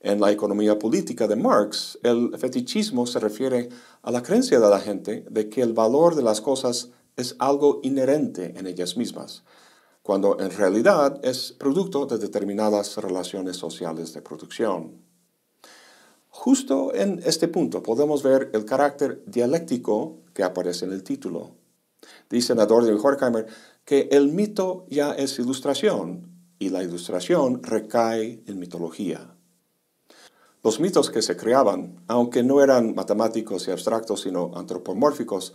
En 0.00 0.22
la 0.22 0.32
economía 0.32 0.78
política 0.78 1.28
de 1.28 1.36
Marx, 1.36 1.98
el 2.02 2.34
fetichismo 2.38 3.06
se 3.06 3.18
refiere 3.18 3.68
a 4.00 4.10
la 4.10 4.22
creencia 4.22 4.58
de 4.58 4.70
la 4.70 4.80
gente 4.80 5.26
de 5.30 5.50
que 5.50 5.60
el 5.60 5.74
valor 5.74 6.14
de 6.14 6.22
las 6.22 6.40
cosas 6.40 6.92
es 7.14 7.36
algo 7.40 7.80
inherente 7.82 8.54
en 8.56 8.66
ellas 8.66 8.96
mismas, 8.96 9.44
cuando 10.00 10.40
en 10.40 10.50
realidad 10.50 11.20
es 11.22 11.52
producto 11.52 12.06
de 12.06 12.16
determinadas 12.16 12.96
relaciones 12.96 13.58
sociales 13.58 14.14
de 14.14 14.22
producción. 14.22 15.02
Justo 16.30 16.94
en 16.94 17.20
este 17.26 17.48
punto 17.48 17.82
podemos 17.82 18.22
ver 18.22 18.48
el 18.54 18.64
carácter 18.64 19.22
dialéctico 19.26 20.20
que 20.32 20.42
aparece 20.42 20.86
en 20.86 20.92
el 20.92 21.02
título. 21.02 21.50
Dice 22.30 22.54
Nador 22.54 22.86
de 22.86 22.94
Horkheimer 22.94 23.46
que 23.84 24.08
el 24.10 24.32
mito 24.32 24.86
ya 24.88 25.12
es 25.12 25.38
ilustración 25.38 26.34
y 26.58 26.70
la 26.70 26.82
ilustración 26.82 27.62
recae 27.62 28.42
en 28.46 28.58
mitología. 28.58 29.36
Los 30.62 30.80
mitos 30.80 31.10
que 31.10 31.22
se 31.22 31.36
creaban, 31.36 32.02
aunque 32.08 32.42
no 32.42 32.62
eran 32.62 32.94
matemáticos 32.94 33.68
y 33.68 33.70
abstractos, 33.70 34.22
sino 34.22 34.50
antropomórficos, 34.56 35.54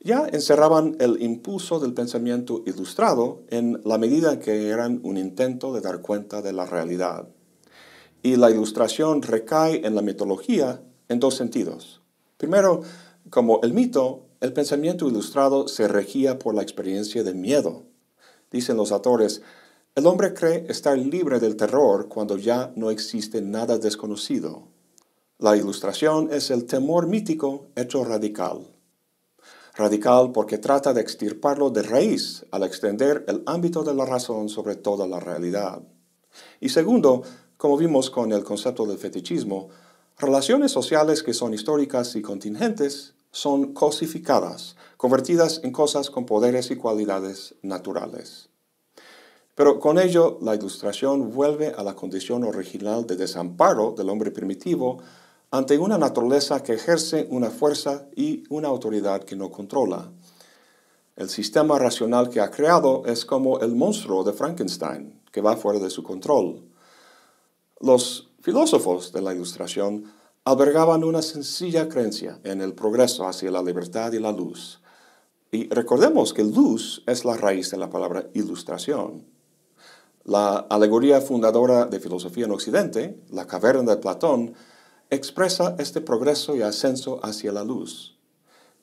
ya 0.00 0.28
encerraban 0.32 0.96
el 1.00 1.20
impulso 1.20 1.80
del 1.80 1.94
pensamiento 1.94 2.62
ilustrado 2.64 3.42
en 3.48 3.80
la 3.84 3.98
medida 3.98 4.38
que 4.38 4.68
eran 4.68 5.00
un 5.02 5.16
intento 5.16 5.72
de 5.72 5.80
dar 5.80 6.00
cuenta 6.00 6.42
de 6.42 6.52
la 6.52 6.66
realidad. 6.66 7.28
Y 8.22 8.36
la 8.36 8.50
ilustración 8.50 9.22
recae 9.22 9.86
en 9.86 9.94
la 9.94 10.02
mitología 10.02 10.80
en 11.08 11.18
dos 11.18 11.34
sentidos. 11.34 12.02
Primero, 12.36 12.82
como 13.30 13.60
el 13.62 13.72
mito, 13.72 14.26
el 14.40 14.52
pensamiento 14.52 15.08
ilustrado 15.08 15.66
se 15.66 15.88
regía 15.88 16.38
por 16.38 16.54
la 16.54 16.62
experiencia 16.62 17.24
de 17.24 17.34
miedo. 17.34 17.84
Dicen 18.52 18.76
los 18.76 18.92
autores, 18.92 19.42
el 19.96 20.06
hombre 20.06 20.34
cree 20.34 20.66
estar 20.68 20.98
libre 20.98 21.40
del 21.40 21.56
terror 21.56 22.06
cuando 22.06 22.36
ya 22.36 22.70
no 22.76 22.90
existe 22.90 23.40
nada 23.40 23.78
desconocido. 23.78 24.68
La 25.38 25.56
ilustración 25.56 26.28
es 26.30 26.50
el 26.50 26.66
temor 26.66 27.06
mítico 27.06 27.68
hecho 27.76 28.04
radical. 28.04 28.66
Radical 29.74 30.32
porque 30.32 30.58
trata 30.58 30.92
de 30.92 31.00
extirparlo 31.00 31.70
de 31.70 31.82
raíz 31.82 32.44
al 32.50 32.64
extender 32.64 33.24
el 33.26 33.42
ámbito 33.46 33.84
de 33.84 33.94
la 33.94 34.04
razón 34.04 34.50
sobre 34.50 34.76
toda 34.76 35.06
la 35.06 35.18
realidad. 35.18 35.80
Y 36.60 36.68
segundo, 36.68 37.22
como 37.56 37.78
vimos 37.78 38.10
con 38.10 38.32
el 38.32 38.44
concepto 38.44 38.84
del 38.84 38.98
fetichismo, 38.98 39.70
relaciones 40.18 40.72
sociales 40.72 41.22
que 41.22 41.32
son 41.32 41.54
históricas 41.54 42.16
y 42.16 42.20
contingentes 42.20 43.14
son 43.30 43.72
cosificadas, 43.72 44.76
convertidas 44.98 45.62
en 45.64 45.72
cosas 45.72 46.10
con 46.10 46.26
poderes 46.26 46.70
y 46.70 46.76
cualidades 46.76 47.54
naturales. 47.62 48.50
Pero 49.56 49.80
con 49.80 49.98
ello 49.98 50.38
la 50.42 50.54
ilustración 50.54 51.32
vuelve 51.32 51.72
a 51.74 51.82
la 51.82 51.94
condición 51.94 52.44
original 52.44 53.06
de 53.06 53.16
desamparo 53.16 53.94
del 53.96 54.10
hombre 54.10 54.30
primitivo 54.30 54.98
ante 55.50 55.78
una 55.78 55.96
naturaleza 55.96 56.62
que 56.62 56.74
ejerce 56.74 57.26
una 57.30 57.48
fuerza 57.48 58.06
y 58.14 58.44
una 58.50 58.68
autoridad 58.68 59.24
que 59.24 59.34
no 59.34 59.50
controla. 59.50 60.12
El 61.16 61.30
sistema 61.30 61.78
racional 61.78 62.28
que 62.28 62.40
ha 62.40 62.50
creado 62.50 63.04
es 63.06 63.24
como 63.24 63.60
el 63.60 63.74
monstruo 63.74 64.22
de 64.24 64.34
Frankenstein, 64.34 65.18
que 65.32 65.40
va 65.40 65.56
fuera 65.56 65.78
de 65.78 65.88
su 65.88 66.02
control. 66.02 66.62
Los 67.80 68.28
filósofos 68.42 69.10
de 69.12 69.22
la 69.22 69.32
Ilustración 69.32 70.12
albergaban 70.44 71.02
una 71.02 71.22
sencilla 71.22 71.88
creencia 71.88 72.40
en 72.44 72.60
el 72.60 72.74
progreso 72.74 73.26
hacia 73.26 73.50
la 73.50 73.62
libertad 73.62 74.12
y 74.12 74.18
la 74.18 74.32
luz. 74.32 74.82
Y 75.50 75.70
recordemos 75.70 76.34
que 76.34 76.44
luz 76.44 77.02
es 77.06 77.24
la 77.24 77.38
raíz 77.38 77.70
de 77.70 77.78
la 77.78 77.88
palabra 77.88 78.28
ilustración. 78.34 79.35
La 80.26 80.56
alegoría 80.56 81.20
fundadora 81.20 81.84
de 81.86 82.00
filosofía 82.00 82.46
en 82.46 82.50
Occidente, 82.50 83.22
la 83.30 83.46
caverna 83.46 83.92
de 83.94 83.98
Platón, 83.98 84.54
expresa 85.08 85.76
este 85.78 86.00
progreso 86.00 86.56
y 86.56 86.62
ascenso 86.62 87.24
hacia 87.24 87.52
la 87.52 87.62
luz. 87.62 88.18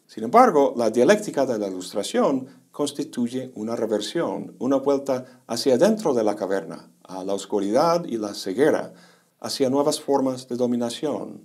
Sin 0.07 0.23
embargo, 0.23 0.73
la 0.77 0.89
dialéctica 0.89 1.45
de 1.45 1.59
la 1.59 1.67
ilustración 1.67 2.47
constituye 2.71 3.51
una 3.55 3.75
reversión, 3.75 4.55
una 4.59 4.77
vuelta 4.77 5.43
hacia 5.45 5.77
dentro 5.77 6.13
de 6.13 6.23
la 6.23 6.37
caverna, 6.37 6.89
a 7.03 7.25
la 7.25 7.33
oscuridad 7.33 8.05
y 8.05 8.15
la 8.15 8.35
ceguera, 8.35 8.93
hacia 9.41 9.69
nuevas 9.69 9.99
formas 9.99 10.47
de 10.47 10.55
dominación. 10.55 11.43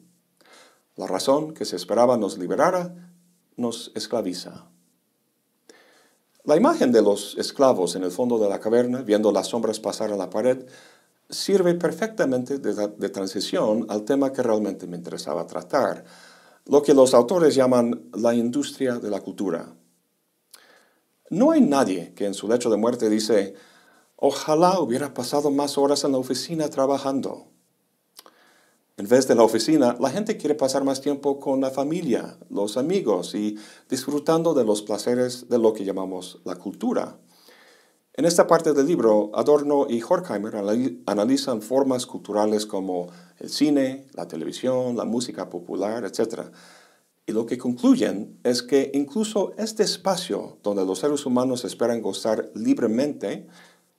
La 0.94 1.08
razón 1.08 1.54
que 1.54 1.64
se 1.64 1.74
esperaba 1.74 2.16
nos 2.16 2.38
liberara 2.38 2.94
nos 3.56 3.90
esclaviza. 3.96 4.68
La 6.44 6.56
imagen 6.56 6.92
de 6.92 7.02
los 7.02 7.36
esclavos 7.36 7.96
en 7.96 8.04
el 8.04 8.10
fondo 8.10 8.38
de 8.38 8.48
la 8.48 8.60
caverna, 8.60 9.02
viendo 9.02 9.32
las 9.32 9.48
sombras 9.48 9.80
pasar 9.80 10.12
a 10.12 10.16
la 10.16 10.30
pared, 10.30 10.66
sirve 11.28 11.74
perfectamente 11.74 12.58
de, 12.58 13.08
transición 13.10 13.86
al 13.88 14.04
tema 14.04 14.32
que 14.32 14.42
realmente 14.42 14.86
me 14.86 14.96
interesaba 14.96 15.46
tratar, 15.46 16.04
lo 16.66 16.82
que 16.82 16.94
los 16.94 17.14
autores 17.14 17.54
llaman 17.54 18.08
la 18.14 18.34
industria 18.34 18.98
de 18.98 19.10
la 19.10 19.20
cultura. 19.20 19.74
No 21.30 21.50
hay 21.50 21.60
nadie 21.60 22.14
que 22.14 22.26
en 22.26 22.34
su 22.34 22.48
lecho 22.48 22.70
de 22.70 22.76
muerte 22.76 23.10
dice, 23.10 23.54
ojalá 24.16 24.80
hubiera 24.80 25.12
pasado 25.12 25.50
más 25.50 25.76
horas 25.76 26.04
en 26.04 26.12
la 26.12 26.18
oficina 26.18 26.68
trabajando. 26.68 27.48
En 28.98 29.06
vez 29.06 29.28
de 29.28 29.36
la 29.36 29.44
oficina, 29.44 29.96
la 30.00 30.10
gente 30.10 30.36
quiere 30.36 30.56
pasar 30.56 30.82
más 30.82 31.00
tiempo 31.00 31.38
con 31.38 31.60
la 31.60 31.70
familia, 31.70 32.36
los 32.50 32.76
amigos 32.76 33.32
y 33.36 33.56
disfrutando 33.88 34.54
de 34.54 34.64
los 34.64 34.82
placeres 34.82 35.48
de 35.48 35.56
lo 35.56 35.72
que 35.72 35.84
llamamos 35.84 36.40
la 36.44 36.56
cultura. 36.56 37.16
En 38.14 38.24
esta 38.24 38.48
parte 38.48 38.72
del 38.72 38.88
libro, 38.88 39.30
Adorno 39.34 39.86
y 39.88 40.02
Horkheimer 40.02 40.56
analizan 41.06 41.62
formas 41.62 42.06
culturales 42.06 42.66
como 42.66 43.06
el 43.38 43.50
cine, 43.50 44.06
la 44.14 44.26
televisión, 44.26 44.96
la 44.96 45.04
música 45.04 45.48
popular, 45.48 46.04
etc. 46.04 46.50
Y 47.24 47.30
lo 47.30 47.46
que 47.46 47.56
concluyen 47.56 48.40
es 48.42 48.64
que 48.64 48.90
incluso 48.94 49.52
este 49.58 49.84
espacio 49.84 50.58
donde 50.64 50.84
los 50.84 50.98
seres 50.98 51.24
humanos 51.24 51.64
esperan 51.64 52.02
gozar 52.02 52.50
libremente 52.56 53.46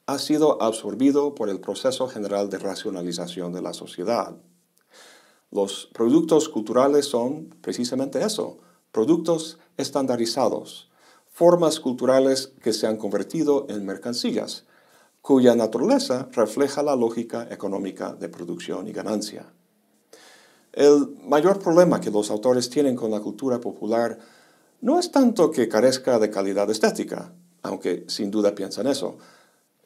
ha 0.08 0.20
sido 0.20 0.62
absorbido 0.62 1.36
por 1.36 1.48
el 1.48 1.62
proceso 1.62 2.10
general 2.10 2.50
de 2.50 2.58
racionalización 2.58 3.54
de 3.54 3.62
la 3.62 3.72
sociedad. 3.72 4.36
Los 5.52 5.90
productos 5.94 6.48
culturales 6.48 7.06
son 7.06 7.56
precisamente 7.62 8.24
eso, 8.24 8.58
productos 8.92 9.58
estandarizados, 9.78 10.90
formas 11.32 11.80
culturales 11.80 12.54
que 12.62 12.74
se 12.74 12.86
han 12.86 12.98
convertido 12.98 13.66
en 13.70 13.86
mercancías, 13.86 14.66
cuya 15.22 15.56
naturaleza 15.56 16.30
refleja 16.32 16.84
la 16.84 16.96
lógica 16.96 17.48
económica 17.50 18.14
de 18.14 18.30
producción 18.30 18.88
y 18.88 18.92
ganancia. 18.92 19.52
El 20.72 21.16
mayor 21.24 21.60
problema 21.60 22.00
que 22.00 22.12
los 22.12 22.30
autores 22.30 22.70
tienen 22.70 22.96
con 22.96 23.10
la 23.10 23.20
cultura 23.20 23.60
popular 23.60 24.20
no 24.82 25.00
es 25.00 25.12
tanto 25.12 25.52
que 25.52 25.68
carezca 25.68 26.20
de 26.20 26.30
calidad 26.30 26.70
estética, 26.70 27.34
aunque 27.64 28.06
sin 28.08 28.32
duda 28.32 28.56
piensan 28.56 28.88
eso, 28.88 29.18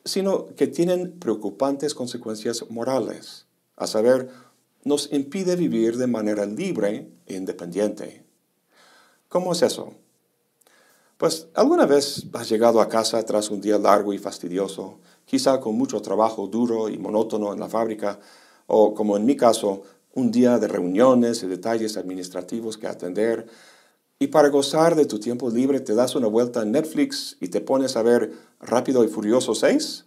sino 0.05 0.48
que 0.55 0.67
tienen 0.67 1.17
preocupantes 1.20 1.96
consecuencias 1.96 2.70
morales, 2.70 3.48
a 3.75 3.88
saber, 3.88 4.29
nos 4.84 5.12
impide 5.12 5.56
vivir 5.56 5.98
de 5.98 6.08
manera 6.08 6.46
libre 6.46 7.10
e 7.25 7.36
independiente. 7.36 8.25
¿Cómo 9.30 9.54
es 9.54 9.62
eso? 9.62 9.94
Pues 11.18 11.48
alguna 11.54 11.86
vez 11.86 12.25
has 12.34 12.50
llegado 12.50 12.82
a 12.82 12.90
casa 12.90 13.24
tras 13.24 13.50
un 13.50 13.62
día 13.62 13.78
largo 13.78 14.13
y 14.13 14.18
fastidioso, 14.18 15.00
quizá 15.25 15.60
con 15.60 15.75
mucho 15.75 16.02
trabajo 16.02 16.48
duro 16.48 16.90
y 16.90 16.98
monótono 16.98 17.54
en 17.54 17.60
la 17.60 17.70
fábrica, 17.70 18.20
o 18.68 18.94
como 18.94 19.16
en 19.16 19.25
mi 19.25 19.36
caso, 19.36 19.84
un 20.16 20.32
día 20.32 20.60
de 20.60 20.68
reuniones 20.68 21.44
y 21.44 21.48
detalles 21.48 21.98
administrativos 21.98 22.78
que 22.78 22.88
atender, 22.88 23.48
y 24.20 24.28
para 24.28 24.50
gozar 24.50 24.96
de 24.96 25.06
tu 25.06 25.20
tiempo 25.20 25.50
libre 25.50 25.80
te 25.80 25.96
das 25.96 26.16
una 26.16 26.28
vuelta 26.28 26.62
en 26.62 26.72
Netflix 26.72 27.38
y 27.42 27.48
te 27.48 27.62
pones 27.62 27.96
a 27.96 28.04
ver 28.04 28.32
Rápido 28.60 29.04
y 29.04 29.08
Furioso 29.08 29.56
6? 29.56 30.06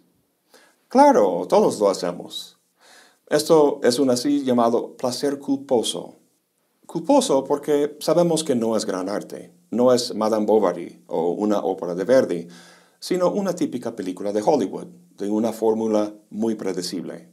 Claro, 0.87 1.45
todos 1.47 1.79
lo 1.79 1.89
hacemos. 1.89 2.56
Esto 3.29 3.81
es 3.83 3.99
un 3.99 4.09
así 4.09 4.45
llamado 4.45 4.95
placer 4.95 5.37
culposo. 5.37 6.15
Culposo 6.85 7.43
porque 7.43 7.97
sabemos 7.99 8.45
que 8.45 8.55
no 8.55 8.77
es 8.77 8.85
gran 8.85 9.09
arte, 9.09 9.53
no 9.69 9.93
es 9.93 10.15
Madame 10.15 10.45
Bovary 10.45 11.03
o 11.07 11.31
una 11.31 11.59
ópera 11.59 11.93
de 11.93 12.05
Verdi, 12.05 12.47
sino 13.01 13.29
una 13.29 13.53
típica 13.53 13.97
película 13.97 14.31
de 14.31 14.41
Hollywood, 14.41 14.87
de 15.17 15.29
una 15.29 15.51
fórmula 15.51 16.13
muy 16.29 16.55
predecible. 16.55 17.29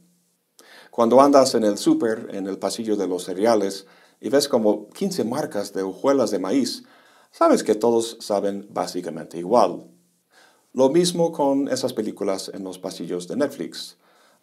Cuando 0.91 1.21
andas 1.21 1.55
en 1.55 1.63
el 1.63 1.77
súper, 1.77 2.27
en 2.33 2.47
el 2.47 2.59
pasillo 2.59 2.97
de 2.97 3.07
los 3.07 3.23
cereales, 3.23 3.87
y 4.19 4.27
ves 4.27 4.49
como 4.49 4.89
15 4.89 5.23
marcas 5.23 5.71
de 5.71 5.83
hojuelas 5.83 6.29
de 6.29 6.39
maíz, 6.39 6.83
sabes 7.31 7.63
que 7.63 7.73
todos 7.73 8.17
saben 8.19 8.67
básicamente 8.69 9.37
igual. 9.37 9.89
Lo 10.73 10.89
mismo 10.89 11.31
con 11.31 11.69
esas 11.69 11.93
películas 11.93 12.51
en 12.53 12.65
los 12.65 12.79
pasillos 12.79 13.29
de 13.29 13.37
Netflix 13.37 13.95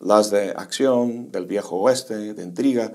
las 0.02 0.30
de 0.30 0.50
acción, 0.50 1.30
del 1.30 1.46
viejo 1.46 1.76
oeste, 1.76 2.34
de 2.34 2.42
intriga, 2.42 2.92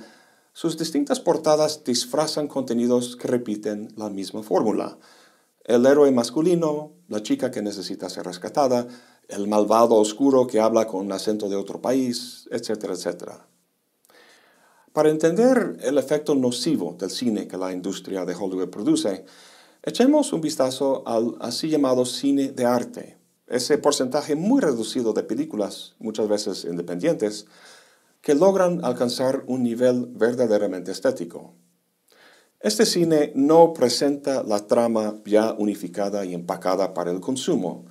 sus 0.52 0.78
distintas 0.78 1.20
portadas 1.20 1.84
disfrazan 1.84 2.48
contenidos 2.48 3.16
que 3.16 3.28
repiten 3.28 3.94
la 3.96 4.10
misma 4.10 4.44
fórmula. 4.44 4.98
El 5.64 5.86
héroe 5.86 6.12
masculino, 6.12 6.92
la 7.08 7.24
chica 7.24 7.50
que 7.50 7.62
necesita 7.62 8.10
ser 8.10 8.26
rescatada, 8.26 8.88
el 9.30 9.48
malvado 9.48 9.96
oscuro 9.96 10.48
que 10.48 10.60
habla 10.60 10.88
con 10.88 11.12
acento 11.12 11.48
de 11.48 11.56
otro 11.56 11.82
país, 11.82 12.48
etcétera, 12.52 12.94
etcétera. 12.94 13.48
Para 14.92 15.10
entender 15.10 15.78
el 15.82 15.98
efecto 15.98 16.36
nocivo 16.36 16.96
del 17.00 17.12
cine 17.12 17.48
que 17.48 17.58
la 17.58 17.72
industria 17.72 18.26
de 18.26 18.36
Hollywood 18.36 18.70
produce, 18.70 19.26
echemos 19.84 20.34
un 20.34 20.42
vistazo 20.42 21.04
al 21.06 21.36
así 21.40 21.70
llamado 21.70 22.04
cine 22.06 22.50
de 22.50 22.66
arte, 22.66 23.17
ese 23.48 23.78
porcentaje 23.78 24.36
muy 24.36 24.62
reducido 24.62 25.14
de 25.14 25.24
películas, 25.24 25.96
muchas 26.00 26.28
veces 26.28 26.66
independientes, 26.66 27.46
que 28.22 28.36
logran 28.36 28.84
alcanzar 28.84 29.44
un 29.48 29.64
nivel 29.64 30.08
verdaderamente 30.08 30.92
estético. 30.92 31.54
Este 32.60 32.86
cine 32.86 33.32
no 33.36 33.74
presenta 33.74 34.44
la 34.44 34.66
trama 34.66 35.16
ya 35.26 35.54
unificada 35.54 36.26
y 36.26 36.34
empacada 36.34 36.94
para 36.94 37.12
el 37.12 37.22
consumo, 37.22 37.86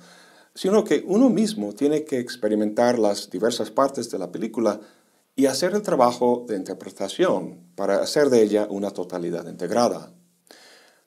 sino 0.53 0.83
que 0.83 1.03
uno 1.07 1.29
mismo 1.29 1.73
tiene 1.73 2.03
que 2.03 2.19
experimentar 2.19 2.99
las 2.99 3.29
diversas 3.29 3.71
partes 3.71 4.11
de 4.11 4.19
la 4.19 4.31
película 4.31 4.79
y 5.35 5.45
hacer 5.45 5.73
el 5.73 5.83
trabajo 5.83 6.45
de 6.47 6.57
interpretación 6.57 7.59
para 7.75 8.01
hacer 8.01 8.29
de 8.29 8.41
ella 8.41 8.67
una 8.69 8.91
totalidad 8.91 9.47
integrada. 9.47 10.11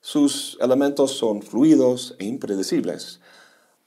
Sus 0.01 0.57
elementos 0.61 1.11
son 1.11 1.43
fluidos 1.43 2.17
e 2.19 2.25
impredecibles, 2.25 3.20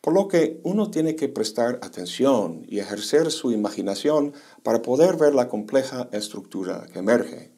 por 0.04 0.14
lo 0.14 0.28
que 0.28 0.60
uno 0.64 0.92
tiene 0.92 1.16
que 1.16 1.30
prestar 1.30 1.80
atención 1.82 2.66
y 2.68 2.80
ejercer 2.80 3.32
su 3.32 3.54
imaginación 3.54 4.34
para 4.62 4.82
poder 4.82 5.16
ver 5.16 5.34
la 5.34 5.48
compleja 5.48 6.10
estructura 6.12 6.88
que 6.92 7.00
emerge. 7.00 7.54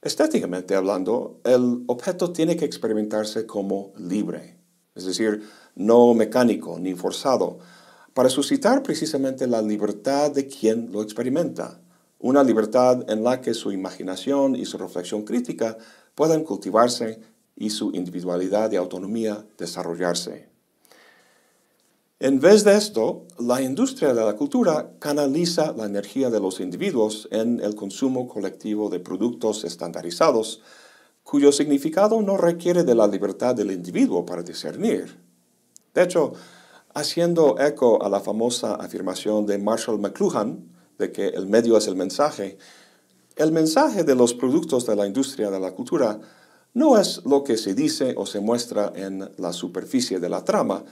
Estéticamente 0.00 0.74
hablando, 0.74 1.38
el 1.44 1.84
objeto 1.88 2.32
tiene 2.32 2.56
que 2.56 2.64
experimentarse 2.64 3.44
como 3.44 3.92
libre, 3.98 4.56
es 4.94 5.04
decir, 5.04 5.42
no 5.74 6.14
mecánico 6.14 6.78
ni 6.80 6.94
forzado, 6.94 7.58
para 8.14 8.30
suscitar 8.30 8.82
precisamente 8.82 9.46
la 9.46 9.60
libertad 9.60 10.30
de 10.30 10.46
quien 10.46 10.90
lo 10.90 11.02
experimenta, 11.02 11.82
una 12.18 12.42
libertad 12.42 13.04
en 13.10 13.22
la 13.22 13.42
que 13.42 13.52
su 13.52 13.72
imaginación 13.72 14.56
y 14.56 14.64
su 14.64 14.78
reflexión 14.78 15.24
crítica 15.24 15.76
puedan 16.14 16.44
cultivarse 16.44 17.20
y 17.56 17.68
su 17.68 17.90
individualidad 17.92 18.72
y 18.72 18.76
autonomía 18.76 19.44
desarrollarse. 19.58 20.49
En 22.22 22.38
vez 22.38 22.64
de 22.64 22.76
esto, 22.76 23.24
la 23.38 23.62
industria 23.62 24.12
de 24.12 24.22
la 24.22 24.36
cultura 24.36 24.92
canaliza 24.98 25.72
la 25.72 25.86
energía 25.86 26.28
de 26.28 26.38
los 26.38 26.60
individuos 26.60 27.26
en 27.30 27.60
el 27.60 27.74
consumo 27.74 28.28
colectivo 28.28 28.90
de 28.90 29.00
productos 29.00 29.64
estandarizados, 29.64 30.60
cuyo 31.22 31.50
significado 31.50 32.20
no 32.20 32.36
requiere 32.36 32.84
de 32.84 32.94
la 32.94 33.06
libertad 33.06 33.54
del 33.54 33.70
individuo 33.70 34.26
para 34.26 34.42
discernir. 34.42 35.18
De 35.94 36.02
hecho, 36.02 36.34
haciendo 36.92 37.58
eco 37.58 38.02
a 38.02 38.10
la 38.10 38.20
famosa 38.20 38.74
afirmación 38.74 39.46
de 39.46 39.56
Marshall 39.56 39.98
McLuhan 39.98 40.68
de 40.98 41.12
que 41.12 41.28
el 41.28 41.46
medio 41.46 41.78
es 41.78 41.88
el 41.88 41.96
mensaje, 41.96 42.58
el 43.36 43.50
mensaje 43.50 44.04
de 44.04 44.14
los 44.14 44.34
productos 44.34 44.84
de 44.84 44.94
la 44.94 45.06
industria 45.06 45.50
de 45.50 45.58
la 45.58 45.72
cultura 45.72 46.20
no 46.74 46.98
es 46.98 47.24
lo 47.24 47.44
que 47.44 47.56
se 47.56 47.72
dice 47.72 48.12
o 48.14 48.26
se 48.26 48.40
muestra 48.40 48.92
en 48.94 49.26
la 49.38 49.54
superficie 49.54 50.20
de 50.20 50.28
la 50.28 50.44
trama, 50.44 50.84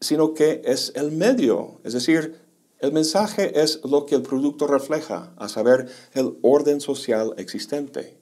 sino 0.00 0.34
que 0.34 0.62
es 0.64 0.92
el 0.94 1.12
medio, 1.12 1.80
es 1.84 1.92
decir, 1.92 2.40
el 2.80 2.92
mensaje 2.92 3.62
es 3.62 3.80
lo 3.84 4.04
que 4.04 4.14
el 4.14 4.22
producto 4.22 4.66
refleja, 4.66 5.32
a 5.38 5.48
saber, 5.48 5.88
el 6.12 6.36
orden 6.42 6.80
social 6.80 7.32
existente. 7.38 8.20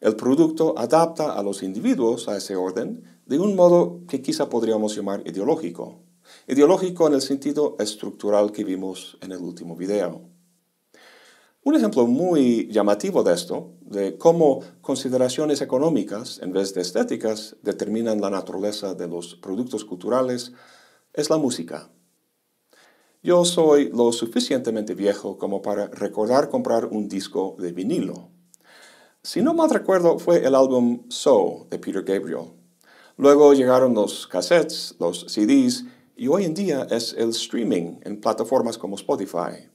El 0.00 0.16
producto 0.16 0.74
adapta 0.76 1.34
a 1.34 1.42
los 1.42 1.62
individuos 1.62 2.26
a 2.28 2.36
ese 2.36 2.56
orden 2.56 3.04
de 3.26 3.38
un 3.38 3.54
modo 3.54 4.00
que 4.08 4.22
quizá 4.22 4.48
podríamos 4.48 4.96
llamar 4.96 5.22
ideológico. 5.26 6.00
Ideológico 6.48 7.06
en 7.06 7.14
el 7.14 7.20
sentido 7.20 7.76
estructural 7.78 8.50
que 8.50 8.64
vimos 8.64 9.18
en 9.20 9.32
el 9.32 9.38
último 9.38 9.76
video. 9.76 10.22
Un 11.62 11.74
ejemplo 11.74 12.06
muy 12.06 12.68
llamativo 12.72 13.22
de 13.22 13.34
esto, 13.34 13.74
de 13.82 14.16
cómo 14.16 14.60
consideraciones 14.80 15.60
económicas 15.60 16.40
en 16.42 16.52
vez 16.54 16.72
de 16.72 16.80
estéticas 16.80 17.54
determinan 17.60 18.22
la 18.22 18.30
naturaleza 18.30 18.94
de 18.94 19.06
los 19.06 19.34
productos 19.34 19.84
culturales, 19.84 20.52
es 21.12 21.28
la 21.28 21.36
música. 21.36 21.90
Yo 23.22 23.44
soy 23.44 23.90
lo 23.90 24.10
suficientemente 24.12 24.94
viejo 24.94 25.36
como 25.36 25.60
para 25.60 25.88
recordar 25.88 26.48
comprar 26.48 26.86
un 26.86 27.08
disco 27.08 27.56
de 27.58 27.72
vinilo. 27.72 28.30
Si 29.22 29.42
no 29.42 29.52
mal 29.52 29.68
recuerdo, 29.68 30.18
fue 30.18 30.46
el 30.46 30.54
álbum 30.54 31.02
So 31.10 31.66
de 31.68 31.78
Peter 31.78 32.02
Gabriel. 32.02 32.54
Luego 33.18 33.52
llegaron 33.52 33.92
los 33.92 34.26
cassettes, 34.26 34.96
los 34.98 35.26
CDs, 35.28 35.84
y 36.16 36.28
hoy 36.28 36.44
en 36.44 36.54
día 36.54 36.86
es 36.90 37.12
el 37.18 37.30
streaming 37.30 37.98
en 38.02 38.18
plataformas 38.18 38.78
como 38.78 38.96
Spotify. 38.96 39.69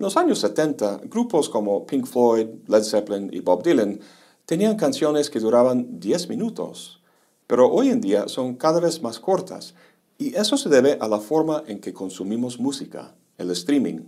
En 0.00 0.04
los 0.04 0.16
años 0.16 0.38
70, 0.38 1.02
grupos 1.10 1.50
como 1.50 1.84
Pink 1.84 2.06
Floyd, 2.06 2.46
Led 2.68 2.84
Zeppelin 2.84 3.28
y 3.34 3.40
Bob 3.40 3.62
Dylan 3.62 4.00
tenían 4.46 4.78
canciones 4.78 5.28
que 5.28 5.40
duraban 5.40 6.00
10 6.00 6.30
minutos, 6.30 7.02
pero 7.46 7.70
hoy 7.70 7.90
en 7.90 8.00
día 8.00 8.26
son 8.26 8.54
cada 8.54 8.80
vez 8.80 9.02
más 9.02 9.20
cortas, 9.20 9.74
y 10.16 10.34
eso 10.36 10.56
se 10.56 10.70
debe 10.70 10.96
a 11.02 11.06
la 11.06 11.20
forma 11.20 11.64
en 11.66 11.82
que 11.82 11.92
consumimos 11.92 12.58
música, 12.58 13.14
el 13.36 13.50
streaming. 13.50 13.98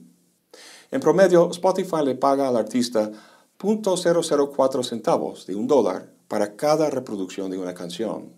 En 0.90 1.00
promedio, 1.02 1.50
Spotify 1.50 2.02
le 2.02 2.14
paga 2.14 2.48
al 2.48 2.56
artista 2.56 3.10
0.004 3.58 4.84
centavos 4.84 5.46
de 5.46 5.56
un 5.56 5.66
dólar 5.66 6.10
para 6.26 6.56
cada 6.56 6.88
reproducción 6.88 7.50
de 7.50 7.58
una 7.58 7.74
canción. 7.74 8.32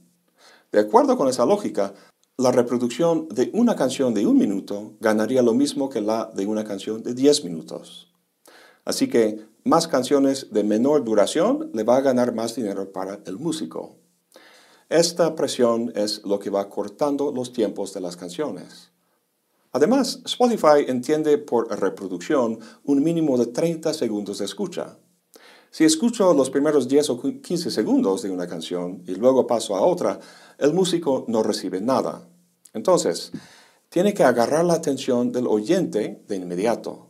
De 0.73 0.81
acuerdo 0.81 1.17
con 1.17 1.29
esa 1.29 1.47
lógica, 1.47 1.95
la 2.37 2.51
reproducción 2.51 3.29
de 3.29 3.51
una 3.55 3.77
canción 3.77 4.12
de 4.12 4.27
un 4.27 4.37
minuto 4.37 4.94
ganaría 5.01 5.40
lo 5.42 5.55
mismo 5.55 5.88
que 5.88 6.01
la 6.01 6.33
de 6.35 6.47
una 6.47 6.64
canción 6.64 7.03
de 7.03 7.14
10 7.14 7.44
minutos. 7.44 8.12
Así 8.85 9.09
que 9.09 9.47
más 9.62 9.87
canciones 9.87 10.49
de 10.51 10.64
menor 10.64 11.05
duración 11.05 11.70
le 11.73 11.85
va 11.85 11.97
a 11.97 12.01
ganar 12.01 12.35
más 12.35 12.57
dinero 12.57 12.92
para 12.92 13.20
el 13.27 13.38
músico. 13.38 13.97
Esta 14.88 15.37
presión 15.37 15.92
es 15.94 16.23
lo 16.25 16.40
que 16.40 16.51
va 16.51 16.68
cortando 16.68 17.33
los 17.33 17.53
tiempos 17.53 17.94
de 17.94 18.01
las 18.01 18.16
canciones. 18.16 18.90
Además, 19.70 20.20
Spotify 20.25 20.85
entiende 20.87 21.38
por 21.38 21.68
reproducción 21.81 22.59
un 22.85 23.03
mínimo 23.03 23.38
de 23.38 23.47
30 23.47 23.94
segundos 23.94 24.38
de 24.38 24.44
escucha. 24.44 24.99
Si 25.74 25.82
escucho 25.82 26.32
los 26.34 26.50
primeros 26.50 26.87
10 26.87 27.10
o 27.10 27.20
15 27.20 27.68
segundos 27.68 28.22
de 28.22 28.30
una 28.30 28.46
canción 28.46 29.02
y 29.08 29.16
luego 29.16 29.44
paso 29.44 29.74
a 29.74 29.80
otra, 29.80 30.20
el 30.56 30.72
músico 30.72 31.24
no 31.26 31.42
recibe 31.42 31.80
nada. 31.80 32.28
Entonces, 32.74 33.32
tiene 33.88 34.14
que 34.14 34.22
agarrar 34.22 34.64
la 34.64 34.74
atención 34.74 35.32
del 35.32 35.48
oyente 35.48 36.22
de 36.28 36.37
inmediato. 36.37 37.08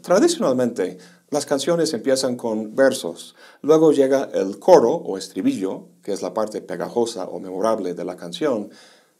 Tradicionalmente, 0.00 0.96
las 1.28 1.44
canciones 1.44 1.92
empiezan 1.92 2.38
con 2.38 2.74
versos, 2.74 3.36
luego 3.60 3.92
llega 3.92 4.30
el 4.32 4.58
coro 4.58 4.94
o 4.94 5.18
estribillo, 5.18 5.88
que 6.02 6.14
es 6.14 6.22
la 6.22 6.32
parte 6.32 6.62
pegajosa 6.62 7.26
o 7.26 7.38
memorable 7.38 7.92
de 7.92 8.04
la 8.06 8.16
canción, 8.16 8.70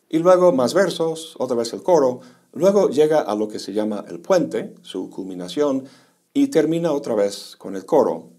y 0.08 0.20
luego 0.20 0.52
más 0.52 0.72
versos, 0.72 1.34
otra 1.38 1.54
vez 1.54 1.74
el 1.74 1.82
coro, 1.82 2.20
luego 2.54 2.88
llega 2.88 3.20
a 3.20 3.34
lo 3.34 3.46
que 3.46 3.58
se 3.58 3.74
llama 3.74 4.06
el 4.08 4.20
puente, 4.20 4.74
su 4.80 5.10
culminación, 5.10 5.84
y 6.32 6.48
termina 6.48 6.92
otra 6.92 7.14
vez 7.14 7.54
con 7.58 7.76
el 7.76 7.84
coro. 7.84 8.37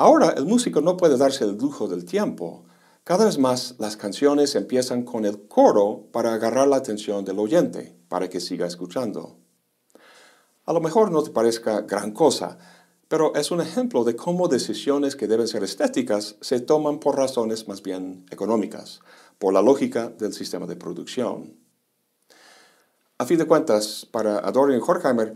Ahora 0.00 0.30
el 0.30 0.46
músico 0.46 0.80
no 0.80 0.96
puede 0.96 1.18
darse 1.18 1.44
el 1.44 1.58
lujo 1.58 1.86
del 1.86 2.06
tiempo. 2.06 2.64
Cada 3.04 3.26
vez 3.26 3.36
más 3.36 3.74
las 3.78 3.98
canciones 3.98 4.54
empiezan 4.54 5.02
con 5.02 5.26
el 5.26 5.46
coro 5.46 6.06
para 6.10 6.32
agarrar 6.32 6.68
la 6.68 6.76
atención 6.76 7.22
del 7.22 7.38
oyente, 7.38 7.94
para 8.08 8.30
que 8.30 8.40
siga 8.40 8.66
escuchando. 8.66 9.36
A 10.64 10.72
lo 10.72 10.80
mejor 10.80 11.10
no 11.10 11.22
te 11.22 11.28
parezca 11.28 11.82
gran 11.82 12.12
cosa, 12.12 12.56
pero 13.08 13.34
es 13.34 13.50
un 13.50 13.60
ejemplo 13.60 14.02
de 14.02 14.16
cómo 14.16 14.48
decisiones 14.48 15.16
que 15.16 15.28
deben 15.28 15.46
ser 15.46 15.64
estéticas 15.64 16.36
se 16.40 16.60
toman 16.60 16.98
por 16.98 17.18
razones 17.18 17.68
más 17.68 17.82
bien 17.82 18.24
económicas, 18.30 19.00
por 19.38 19.52
la 19.52 19.60
lógica 19.60 20.08
del 20.08 20.32
sistema 20.32 20.64
de 20.64 20.76
producción. 20.76 21.58
A 23.18 23.26
fin 23.26 23.36
de 23.36 23.44
cuentas, 23.44 24.06
para 24.10 24.40
Dorian 24.50 24.80
Horkheimer, 24.80 25.34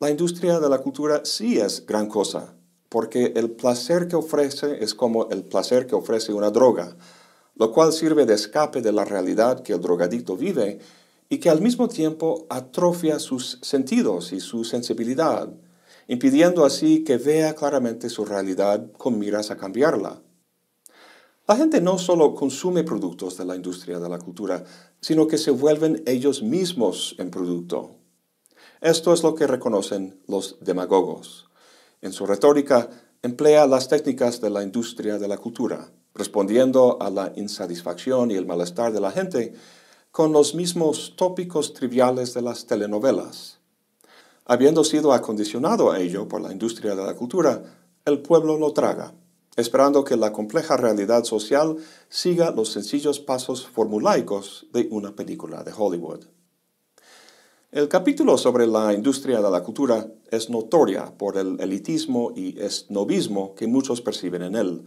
la 0.00 0.08
industria 0.08 0.58
de 0.58 0.70
la 0.70 0.78
cultura 0.78 1.20
sí 1.26 1.58
es 1.58 1.84
gran 1.84 2.08
cosa, 2.08 2.55
porque 2.88 3.32
el 3.36 3.50
placer 3.50 4.08
que 4.08 4.16
ofrece 4.16 4.82
es 4.82 4.94
como 4.94 5.28
el 5.30 5.44
placer 5.44 5.86
que 5.86 5.94
ofrece 5.94 6.32
una 6.32 6.50
droga, 6.50 6.96
lo 7.54 7.72
cual 7.72 7.92
sirve 7.92 8.26
de 8.26 8.34
escape 8.34 8.82
de 8.82 8.92
la 8.92 9.04
realidad 9.04 9.62
que 9.62 9.72
el 9.72 9.80
drogadicto 9.80 10.36
vive 10.36 10.78
y 11.28 11.38
que 11.38 11.50
al 11.50 11.60
mismo 11.60 11.88
tiempo 11.88 12.46
atrofia 12.48 13.18
sus 13.18 13.58
sentidos 13.62 14.32
y 14.32 14.40
su 14.40 14.64
sensibilidad, 14.64 15.48
impidiendo 16.06 16.64
así 16.64 17.02
que 17.02 17.16
vea 17.16 17.54
claramente 17.54 18.08
su 18.08 18.24
realidad 18.24 18.92
con 18.92 19.18
miras 19.18 19.50
a 19.50 19.56
cambiarla. 19.56 20.22
La 21.48 21.56
gente 21.56 21.80
no 21.80 21.98
solo 21.98 22.34
consume 22.34 22.82
productos 22.82 23.36
de 23.36 23.44
la 23.44 23.54
industria 23.54 24.00
de 24.00 24.08
la 24.08 24.18
cultura, 24.18 24.64
sino 25.00 25.28
que 25.28 25.38
se 25.38 25.52
vuelven 25.52 26.02
ellos 26.06 26.42
mismos 26.42 27.14
en 27.18 27.30
producto. 27.30 27.96
Esto 28.80 29.12
es 29.12 29.22
lo 29.22 29.34
que 29.34 29.46
reconocen 29.46 30.20
los 30.26 30.58
demagogos. 30.60 31.45
En 32.06 32.12
su 32.12 32.24
retórica 32.24 32.88
emplea 33.20 33.66
las 33.66 33.88
técnicas 33.88 34.40
de 34.40 34.48
la 34.48 34.62
industria 34.62 35.18
de 35.18 35.26
la 35.26 35.38
cultura, 35.38 35.90
respondiendo 36.14 36.98
a 37.00 37.10
la 37.10 37.32
insatisfacción 37.34 38.30
y 38.30 38.36
el 38.36 38.46
malestar 38.46 38.92
de 38.92 39.00
la 39.00 39.10
gente 39.10 39.54
con 40.12 40.30
los 40.32 40.54
mismos 40.54 41.14
tópicos 41.16 41.74
triviales 41.74 42.32
de 42.32 42.42
las 42.42 42.64
telenovelas. 42.64 43.58
Habiendo 44.44 44.84
sido 44.84 45.12
acondicionado 45.12 45.90
a 45.90 45.98
ello 45.98 46.28
por 46.28 46.40
la 46.40 46.52
industria 46.52 46.94
de 46.94 47.04
la 47.04 47.14
cultura, 47.14 47.60
el 48.04 48.20
pueblo 48.20 48.56
lo 48.56 48.72
traga, 48.72 49.12
esperando 49.56 50.04
que 50.04 50.16
la 50.16 50.32
compleja 50.32 50.76
realidad 50.76 51.24
social 51.24 51.76
siga 52.08 52.52
los 52.52 52.70
sencillos 52.70 53.18
pasos 53.18 53.66
formulaicos 53.66 54.68
de 54.72 54.86
una 54.92 55.16
película 55.16 55.64
de 55.64 55.72
Hollywood. 55.76 56.35
El 57.72 57.88
capítulo 57.88 58.38
sobre 58.38 58.64
la 58.68 58.94
industria 58.94 59.42
de 59.42 59.50
la 59.50 59.64
cultura 59.64 60.06
es 60.30 60.48
notoria 60.50 61.12
por 61.18 61.36
el 61.36 61.60
elitismo 61.60 62.32
y 62.36 62.60
esnovismo 62.60 63.56
que 63.56 63.66
muchos 63.66 64.00
perciben 64.00 64.42
en 64.42 64.54
él. 64.54 64.84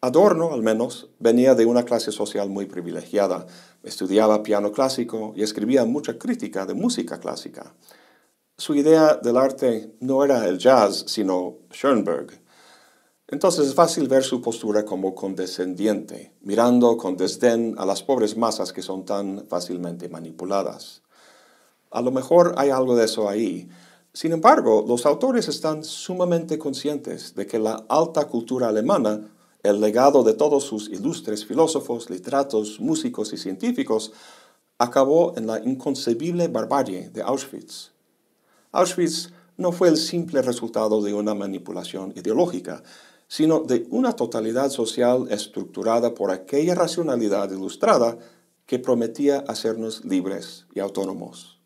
Adorno, 0.00 0.54
al 0.54 0.62
menos, 0.62 1.10
venía 1.18 1.54
de 1.54 1.66
una 1.66 1.84
clase 1.84 2.10
social 2.10 2.48
muy 2.48 2.64
privilegiada. 2.64 3.46
Estudiaba 3.82 4.42
piano 4.42 4.72
clásico 4.72 5.34
y 5.36 5.42
escribía 5.42 5.84
mucha 5.84 6.18
crítica 6.18 6.64
de 6.64 6.72
música 6.72 7.20
clásica. 7.20 7.74
Su 8.56 8.74
idea 8.74 9.16
del 9.16 9.36
arte 9.36 9.94
no 10.00 10.24
era 10.24 10.48
el 10.48 10.58
jazz, 10.58 11.04
sino 11.08 11.58
Schoenberg. 11.70 12.40
Entonces 13.26 13.68
es 13.68 13.74
fácil 13.74 14.08
ver 14.08 14.24
su 14.24 14.40
postura 14.40 14.86
como 14.86 15.14
condescendiente, 15.14 16.32
mirando 16.40 16.96
con 16.96 17.18
desdén 17.18 17.74
a 17.76 17.84
las 17.84 18.02
pobres 18.02 18.34
masas 18.34 18.72
que 18.72 18.80
son 18.80 19.04
tan 19.04 19.46
fácilmente 19.46 20.08
manipuladas. 20.08 21.02
A 21.90 22.02
lo 22.02 22.10
mejor 22.10 22.54
hay 22.56 22.70
algo 22.70 22.96
de 22.96 23.04
eso 23.04 23.28
ahí. 23.28 23.68
Sin 24.12 24.32
embargo, 24.32 24.84
los 24.86 25.06
autores 25.06 25.48
están 25.48 25.84
sumamente 25.84 26.58
conscientes 26.58 27.34
de 27.34 27.46
que 27.46 27.58
la 27.58 27.84
alta 27.88 28.26
cultura 28.26 28.68
alemana, 28.68 29.30
el 29.62 29.80
legado 29.80 30.22
de 30.22 30.34
todos 30.34 30.64
sus 30.64 30.88
ilustres 30.88 31.44
filósofos, 31.44 32.10
literatos, 32.10 32.80
músicos 32.80 33.32
y 33.32 33.36
científicos, 33.36 34.12
acabó 34.78 35.34
en 35.36 35.46
la 35.46 35.58
inconcebible 35.60 36.48
barbarie 36.48 37.10
de 37.10 37.22
Auschwitz. 37.22 37.90
Auschwitz 38.72 39.30
no 39.56 39.72
fue 39.72 39.88
el 39.88 39.96
simple 39.96 40.40
resultado 40.42 41.02
de 41.02 41.12
una 41.12 41.34
manipulación 41.34 42.12
ideológica, 42.16 42.82
sino 43.26 43.60
de 43.60 43.86
una 43.90 44.14
totalidad 44.14 44.70
social 44.70 45.26
estructurada 45.30 46.14
por 46.14 46.30
aquella 46.30 46.74
racionalidad 46.74 47.50
ilustrada 47.50 48.18
que 48.66 48.78
prometía 48.78 49.44
hacernos 49.48 50.04
libres 50.04 50.66
y 50.74 50.80
autónomos. 50.80 51.57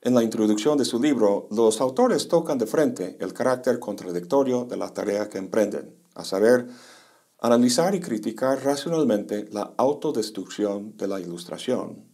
En 0.00 0.14
la 0.14 0.22
introducción 0.22 0.78
de 0.78 0.84
su 0.84 1.02
libro, 1.02 1.48
los 1.50 1.80
autores 1.80 2.28
tocan 2.28 2.56
de 2.56 2.68
frente 2.68 3.16
el 3.18 3.32
carácter 3.32 3.80
contradictorio 3.80 4.64
de 4.64 4.76
la 4.76 4.94
tarea 4.94 5.28
que 5.28 5.38
emprenden, 5.38 5.92
a 6.14 6.24
saber, 6.24 6.68
analizar 7.40 7.96
y 7.96 8.00
criticar 8.00 8.62
racionalmente 8.64 9.48
la 9.50 9.74
autodestrucción 9.76 10.96
de 10.96 11.08
la 11.08 11.18
ilustración. 11.18 12.04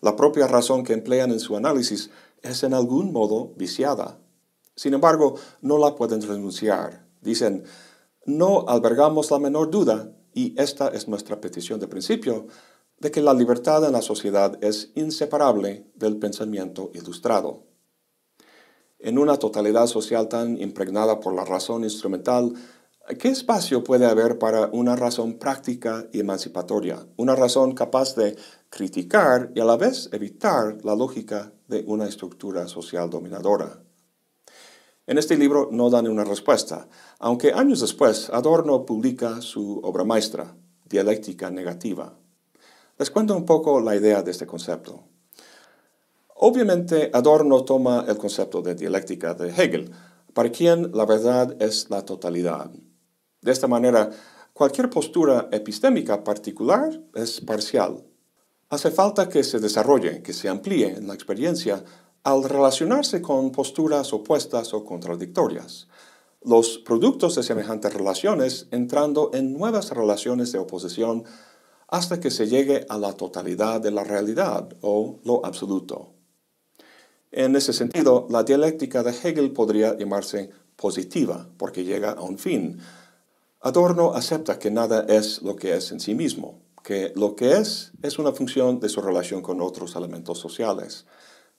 La 0.00 0.16
propia 0.16 0.48
razón 0.48 0.82
que 0.82 0.94
emplean 0.94 1.30
en 1.30 1.38
su 1.38 1.56
análisis 1.56 2.10
es 2.42 2.64
en 2.64 2.74
algún 2.74 3.12
modo 3.12 3.52
viciada. 3.56 4.18
Sin 4.74 4.92
embargo, 4.92 5.36
no 5.60 5.78
la 5.78 5.94
pueden 5.94 6.22
renunciar. 6.22 7.06
Dicen, 7.20 7.62
no 8.26 8.64
albergamos 8.66 9.30
la 9.30 9.38
menor 9.38 9.70
duda, 9.70 10.12
y 10.34 10.60
esta 10.60 10.88
es 10.88 11.06
nuestra 11.06 11.40
petición 11.40 11.78
de 11.78 11.86
principio, 11.86 12.48
de 13.02 13.10
que 13.10 13.20
la 13.20 13.34
libertad 13.34 13.84
en 13.84 13.92
la 13.92 14.00
sociedad 14.00 14.56
es 14.62 14.92
inseparable 14.94 15.90
del 15.96 16.18
pensamiento 16.18 16.92
ilustrado. 16.94 17.64
En 19.00 19.18
una 19.18 19.38
totalidad 19.38 19.88
social 19.88 20.28
tan 20.28 20.56
impregnada 20.60 21.18
por 21.18 21.34
la 21.34 21.44
razón 21.44 21.82
instrumental, 21.82 22.54
¿qué 23.18 23.28
espacio 23.28 23.82
puede 23.82 24.06
haber 24.06 24.38
para 24.38 24.68
una 24.68 24.94
razón 24.94 25.40
práctica 25.40 26.06
y 26.12 26.20
emancipatoria? 26.20 27.04
Una 27.16 27.34
razón 27.34 27.74
capaz 27.74 28.14
de 28.14 28.36
criticar 28.70 29.50
y 29.52 29.58
a 29.58 29.64
la 29.64 29.76
vez 29.76 30.08
evitar 30.12 30.78
la 30.84 30.94
lógica 30.94 31.52
de 31.66 31.82
una 31.88 32.06
estructura 32.06 32.68
social 32.68 33.10
dominadora. 33.10 33.82
En 35.08 35.18
este 35.18 35.36
libro 35.36 35.70
no 35.72 35.90
dan 35.90 36.06
una 36.06 36.22
respuesta, 36.22 36.86
aunque 37.18 37.52
años 37.52 37.80
después 37.80 38.30
Adorno 38.30 38.86
publica 38.86 39.40
su 39.40 39.80
obra 39.82 40.04
maestra, 40.04 40.56
Dialéctica 40.88 41.50
Negativa. 41.50 42.21
Les 42.98 43.10
cuento 43.10 43.36
un 43.36 43.46
poco 43.46 43.80
la 43.80 43.96
idea 43.96 44.22
de 44.22 44.30
este 44.30 44.46
concepto. 44.46 45.04
Obviamente, 46.36 47.10
Adorno 47.12 47.64
toma 47.64 48.04
el 48.08 48.18
concepto 48.18 48.62
de 48.62 48.74
dialéctica 48.74 49.34
de 49.34 49.48
Hegel, 49.48 49.90
para 50.34 50.50
quien 50.50 50.90
la 50.92 51.04
verdad 51.04 51.56
es 51.60 51.88
la 51.90 52.04
totalidad. 52.04 52.70
De 53.40 53.52
esta 53.52 53.66
manera, 53.66 54.10
cualquier 54.52 54.90
postura 54.90 55.48
epistémica 55.52 56.22
particular 56.24 57.00
es 57.14 57.40
parcial. 57.40 58.04
Hace 58.68 58.90
falta 58.90 59.28
que 59.28 59.44
se 59.44 59.58
desarrolle, 59.58 60.22
que 60.22 60.32
se 60.32 60.48
amplíe 60.48 60.96
en 60.96 61.06
la 61.06 61.14
experiencia 61.14 61.84
al 62.24 62.44
relacionarse 62.44 63.20
con 63.20 63.50
posturas 63.50 64.12
opuestas 64.12 64.72
o 64.74 64.84
contradictorias. 64.84 65.88
Los 66.44 66.78
productos 66.78 67.34
de 67.36 67.42
semejantes 67.42 67.92
relaciones 67.92 68.68
entrando 68.70 69.30
en 69.32 69.52
nuevas 69.52 69.90
relaciones 69.90 70.52
de 70.52 70.58
oposición 70.58 71.24
hasta 71.92 72.18
que 72.20 72.30
se 72.30 72.48
llegue 72.48 72.86
a 72.88 72.96
la 72.96 73.12
totalidad 73.12 73.78
de 73.78 73.90
la 73.90 74.02
realidad 74.02 74.66
o 74.80 75.20
lo 75.24 75.44
absoluto. 75.44 76.14
En 77.30 77.54
ese 77.54 77.74
sentido, 77.74 78.26
la 78.30 78.44
dialéctica 78.44 79.02
de 79.02 79.10
Hegel 79.10 79.52
podría 79.52 79.94
llamarse 79.98 80.48
positiva, 80.74 81.50
porque 81.58 81.84
llega 81.84 82.12
a 82.12 82.22
un 82.22 82.38
fin. 82.38 82.78
Adorno 83.60 84.14
acepta 84.14 84.58
que 84.58 84.70
nada 84.70 85.04
es 85.06 85.42
lo 85.42 85.54
que 85.54 85.76
es 85.76 85.92
en 85.92 86.00
sí 86.00 86.14
mismo, 86.14 86.62
que 86.82 87.12
lo 87.14 87.36
que 87.36 87.58
es 87.58 87.92
es 88.02 88.18
una 88.18 88.32
función 88.32 88.80
de 88.80 88.88
su 88.88 89.02
relación 89.02 89.42
con 89.42 89.60
otros 89.60 89.94
elementos 89.94 90.38
sociales. 90.38 91.04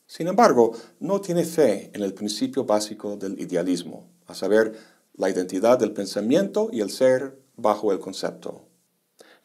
Sin 0.08 0.28
embargo, 0.28 0.72
no 1.00 1.22
tiene 1.22 1.46
fe 1.46 1.92
en 1.94 2.02
el 2.02 2.16
principio 2.16 2.66
básico 2.66 3.18
del 3.18 3.40
idealismo, 3.40 4.10
a 4.26 4.34
saber, 4.34 4.74
la 5.14 5.30
identidad 5.30 5.78
del 5.78 5.94
pensamiento 5.94 6.70
y 6.72 6.82
el 6.82 6.90
ser 6.90 7.40
bajo 7.56 7.92
el 7.92 8.00
concepto. 8.00 8.73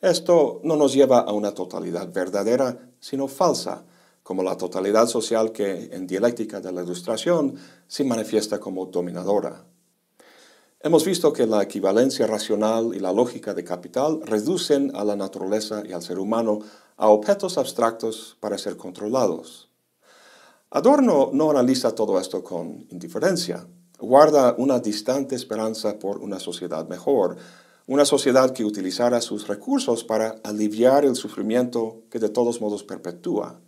Esto 0.00 0.60
no 0.62 0.76
nos 0.76 0.94
lleva 0.94 1.20
a 1.20 1.32
una 1.32 1.52
totalidad 1.52 2.12
verdadera, 2.12 2.90
sino 3.00 3.26
falsa, 3.26 3.84
como 4.22 4.42
la 4.42 4.56
totalidad 4.56 5.06
social 5.06 5.50
que 5.50 5.90
en 5.92 6.06
dialéctica 6.06 6.60
de 6.60 6.70
la 6.70 6.82
ilustración 6.82 7.54
se 7.86 8.04
manifiesta 8.04 8.60
como 8.60 8.86
dominadora. 8.86 9.64
Hemos 10.80 11.04
visto 11.04 11.32
que 11.32 11.46
la 11.46 11.62
equivalencia 11.62 12.28
racional 12.28 12.94
y 12.94 13.00
la 13.00 13.12
lógica 13.12 13.54
de 13.54 13.64
capital 13.64 14.20
reducen 14.22 14.94
a 14.94 15.02
la 15.02 15.16
naturaleza 15.16 15.82
y 15.84 15.92
al 15.92 16.02
ser 16.02 16.20
humano 16.20 16.60
a 16.96 17.08
objetos 17.08 17.58
abstractos 17.58 18.36
para 18.38 18.58
ser 18.58 18.76
controlados. 18.76 19.68
Adorno 20.70 21.30
no 21.32 21.50
analiza 21.50 21.96
todo 21.96 22.20
esto 22.20 22.44
con 22.44 22.86
indiferencia, 22.90 23.66
guarda 23.98 24.54
una 24.58 24.78
distante 24.78 25.34
esperanza 25.34 25.98
por 25.98 26.18
una 26.18 26.38
sociedad 26.38 26.86
mejor, 26.86 27.36
una 27.88 28.04
sociedad 28.04 28.52
que 28.52 28.66
utilizara 28.66 29.22
sus 29.22 29.48
recursos 29.48 30.04
para 30.04 30.36
aliviar 30.44 31.06
el 31.06 31.16
sufrimiento 31.16 32.02
que 32.10 32.18
de 32.18 32.28
todos 32.28 32.60
modos 32.60 32.84
perpetúa. 32.84 33.62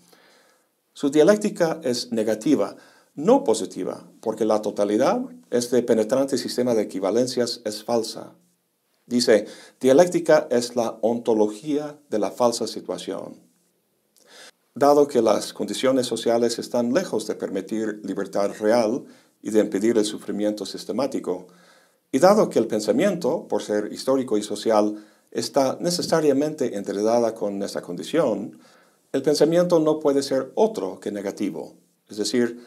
Su 0.92 1.11
dialéctica 1.11 1.80
es 1.83 2.12
negativa, 2.12 2.76
no 3.14 3.44
positiva, 3.44 4.06
porque 4.20 4.44
la 4.44 4.61
totalidad, 4.61 5.22
este 5.48 5.83
penetrante 5.83 6.37
sistema 6.37 6.74
de 6.74 6.83
equivalencias, 6.83 7.62
es 7.64 7.83
falsa. 7.83 8.35
Dice, 9.06 9.46
dialéctica 9.80 10.46
es 10.50 10.76
la 10.76 10.98
ontología 11.00 11.98
de 12.11 12.18
la 12.18 12.30
falsa 12.30 12.66
situación. 12.66 13.40
Dado 14.74 15.09
que 15.09 15.22
las 15.22 15.54
condiciones 15.54 16.06
sociales 16.06 16.59
están 16.59 16.92
lejos 16.92 17.26
de 17.26 17.37
permitir 17.37 18.02
libertad 18.04 18.50
real 18.61 19.06
y 19.40 19.48
de 19.50 19.61
impedir 19.61 19.96
el 19.96 20.04
sufrimiento 20.04 20.66
sistemático, 20.66 21.48
y 22.12 22.18
dado 22.18 22.49
que 22.49 22.59
el 22.59 22.66
pensamiento, 22.66 23.46
por 23.49 23.62
ser 23.62 23.92
histórico 23.92 24.37
y 24.37 24.42
social, 24.42 25.05
está 25.31 25.79
necesariamente 25.81 26.77
enredada 26.77 27.35
con 27.35 27.62
esta 27.62 27.83
condición, 27.83 28.59
el 29.12 29.23
pensamiento 29.23 29.79
no 29.81 29.99
puede 29.99 30.23
ser 30.23 30.53
otro 30.55 31.01
que 31.01 31.12
negativo, 31.12 31.75
es 32.09 32.16
decir, 32.16 32.64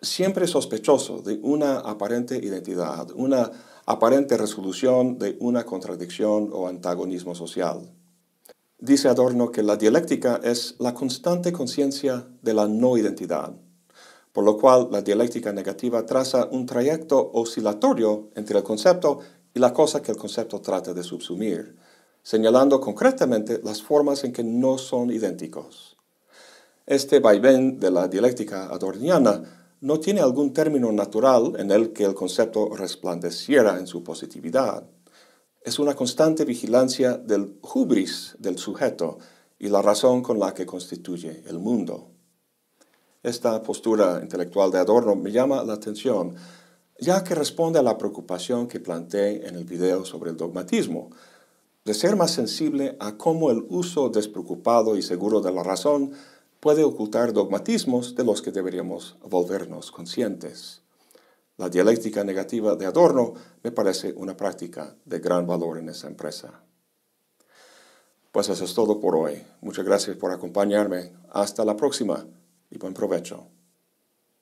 siempre 0.00 0.46
sospechoso 0.46 1.22
de 1.22 1.38
una 1.42 1.78
aparente 1.78 2.36
identidad, 2.36 3.08
una 3.14 3.50
aparente 3.86 4.36
resolución 4.36 5.18
de 5.18 5.36
una 5.40 5.64
contradicción 5.64 6.50
o 6.52 6.68
antagonismo 6.68 7.34
social. 7.34 7.90
Dice 8.78 9.08
Adorno 9.08 9.50
que 9.50 9.62
la 9.62 9.76
dialéctica 9.76 10.40
es 10.42 10.76
la 10.78 10.94
constante 10.94 11.52
conciencia 11.52 12.26
de 12.42 12.54
la 12.54 12.68
no 12.68 12.96
identidad, 12.96 13.54
por 14.34 14.42
lo 14.42 14.58
cual 14.58 14.88
la 14.90 15.00
dialéctica 15.00 15.52
negativa 15.52 16.04
traza 16.04 16.48
un 16.50 16.66
trayecto 16.66 17.30
oscilatorio 17.34 18.30
entre 18.34 18.58
el 18.58 18.64
concepto 18.64 19.20
y 19.54 19.60
la 19.60 19.72
cosa 19.72 20.02
que 20.02 20.10
el 20.10 20.18
concepto 20.18 20.60
trata 20.60 20.92
de 20.92 21.04
subsumir, 21.04 21.76
señalando 22.20 22.80
concretamente 22.80 23.60
las 23.62 23.80
formas 23.80 24.24
en 24.24 24.32
que 24.32 24.42
no 24.42 24.76
son 24.76 25.12
idénticos. 25.12 25.96
Este 26.84 27.20
vaivén 27.20 27.78
de 27.78 27.92
la 27.92 28.08
dialéctica 28.08 28.66
adorniana 28.66 29.76
no 29.80 30.00
tiene 30.00 30.20
algún 30.20 30.52
término 30.52 30.90
natural 30.90 31.52
en 31.56 31.70
el 31.70 31.92
que 31.92 32.02
el 32.02 32.14
concepto 32.14 32.74
resplandeciera 32.74 33.78
en 33.78 33.86
su 33.86 34.02
positividad. 34.02 34.82
Es 35.62 35.78
una 35.78 35.94
constante 35.94 36.44
vigilancia 36.44 37.16
del 37.18 37.60
hubris 37.62 38.34
del 38.40 38.58
sujeto 38.58 39.18
y 39.60 39.68
la 39.68 39.80
razón 39.80 40.22
con 40.24 40.40
la 40.40 40.52
que 40.54 40.66
constituye 40.66 41.44
el 41.46 41.60
mundo. 41.60 42.13
Esta 43.24 43.62
postura 43.62 44.20
intelectual 44.20 44.70
de 44.70 44.78
Adorno 44.78 45.16
me 45.16 45.32
llama 45.32 45.64
la 45.64 45.72
atención, 45.72 46.34
ya 47.00 47.24
que 47.24 47.34
responde 47.34 47.78
a 47.78 47.82
la 47.82 47.96
preocupación 47.96 48.68
que 48.68 48.80
planteé 48.80 49.48
en 49.48 49.56
el 49.56 49.64
video 49.64 50.04
sobre 50.04 50.30
el 50.30 50.36
dogmatismo, 50.36 51.08
de 51.86 51.94
ser 51.94 52.16
más 52.16 52.32
sensible 52.32 52.98
a 53.00 53.16
cómo 53.16 53.50
el 53.50 53.64
uso 53.70 54.10
despreocupado 54.10 54.94
y 54.94 55.00
seguro 55.00 55.40
de 55.40 55.52
la 55.52 55.62
razón 55.62 56.12
puede 56.60 56.84
ocultar 56.84 57.32
dogmatismos 57.32 58.14
de 58.14 58.24
los 58.24 58.42
que 58.42 58.52
deberíamos 58.52 59.16
volvernos 59.22 59.90
conscientes. 59.90 60.82
La 61.56 61.70
dialéctica 61.70 62.24
negativa 62.24 62.76
de 62.76 62.84
Adorno 62.84 63.32
me 63.62 63.72
parece 63.72 64.12
una 64.18 64.36
práctica 64.36 64.96
de 65.06 65.20
gran 65.20 65.46
valor 65.46 65.78
en 65.78 65.88
esa 65.88 66.08
empresa. 66.08 66.60
Pues 68.32 68.50
eso 68.50 68.66
es 68.66 68.74
todo 68.74 69.00
por 69.00 69.16
hoy. 69.16 69.42
Muchas 69.62 69.86
gracias 69.86 70.14
por 70.18 70.30
acompañarme. 70.30 71.12
Hasta 71.30 71.64
la 71.64 71.74
próxima 71.74 72.26
I 72.74 72.76
può 72.76 72.88
in 72.88 72.94
provecho. 72.94 73.53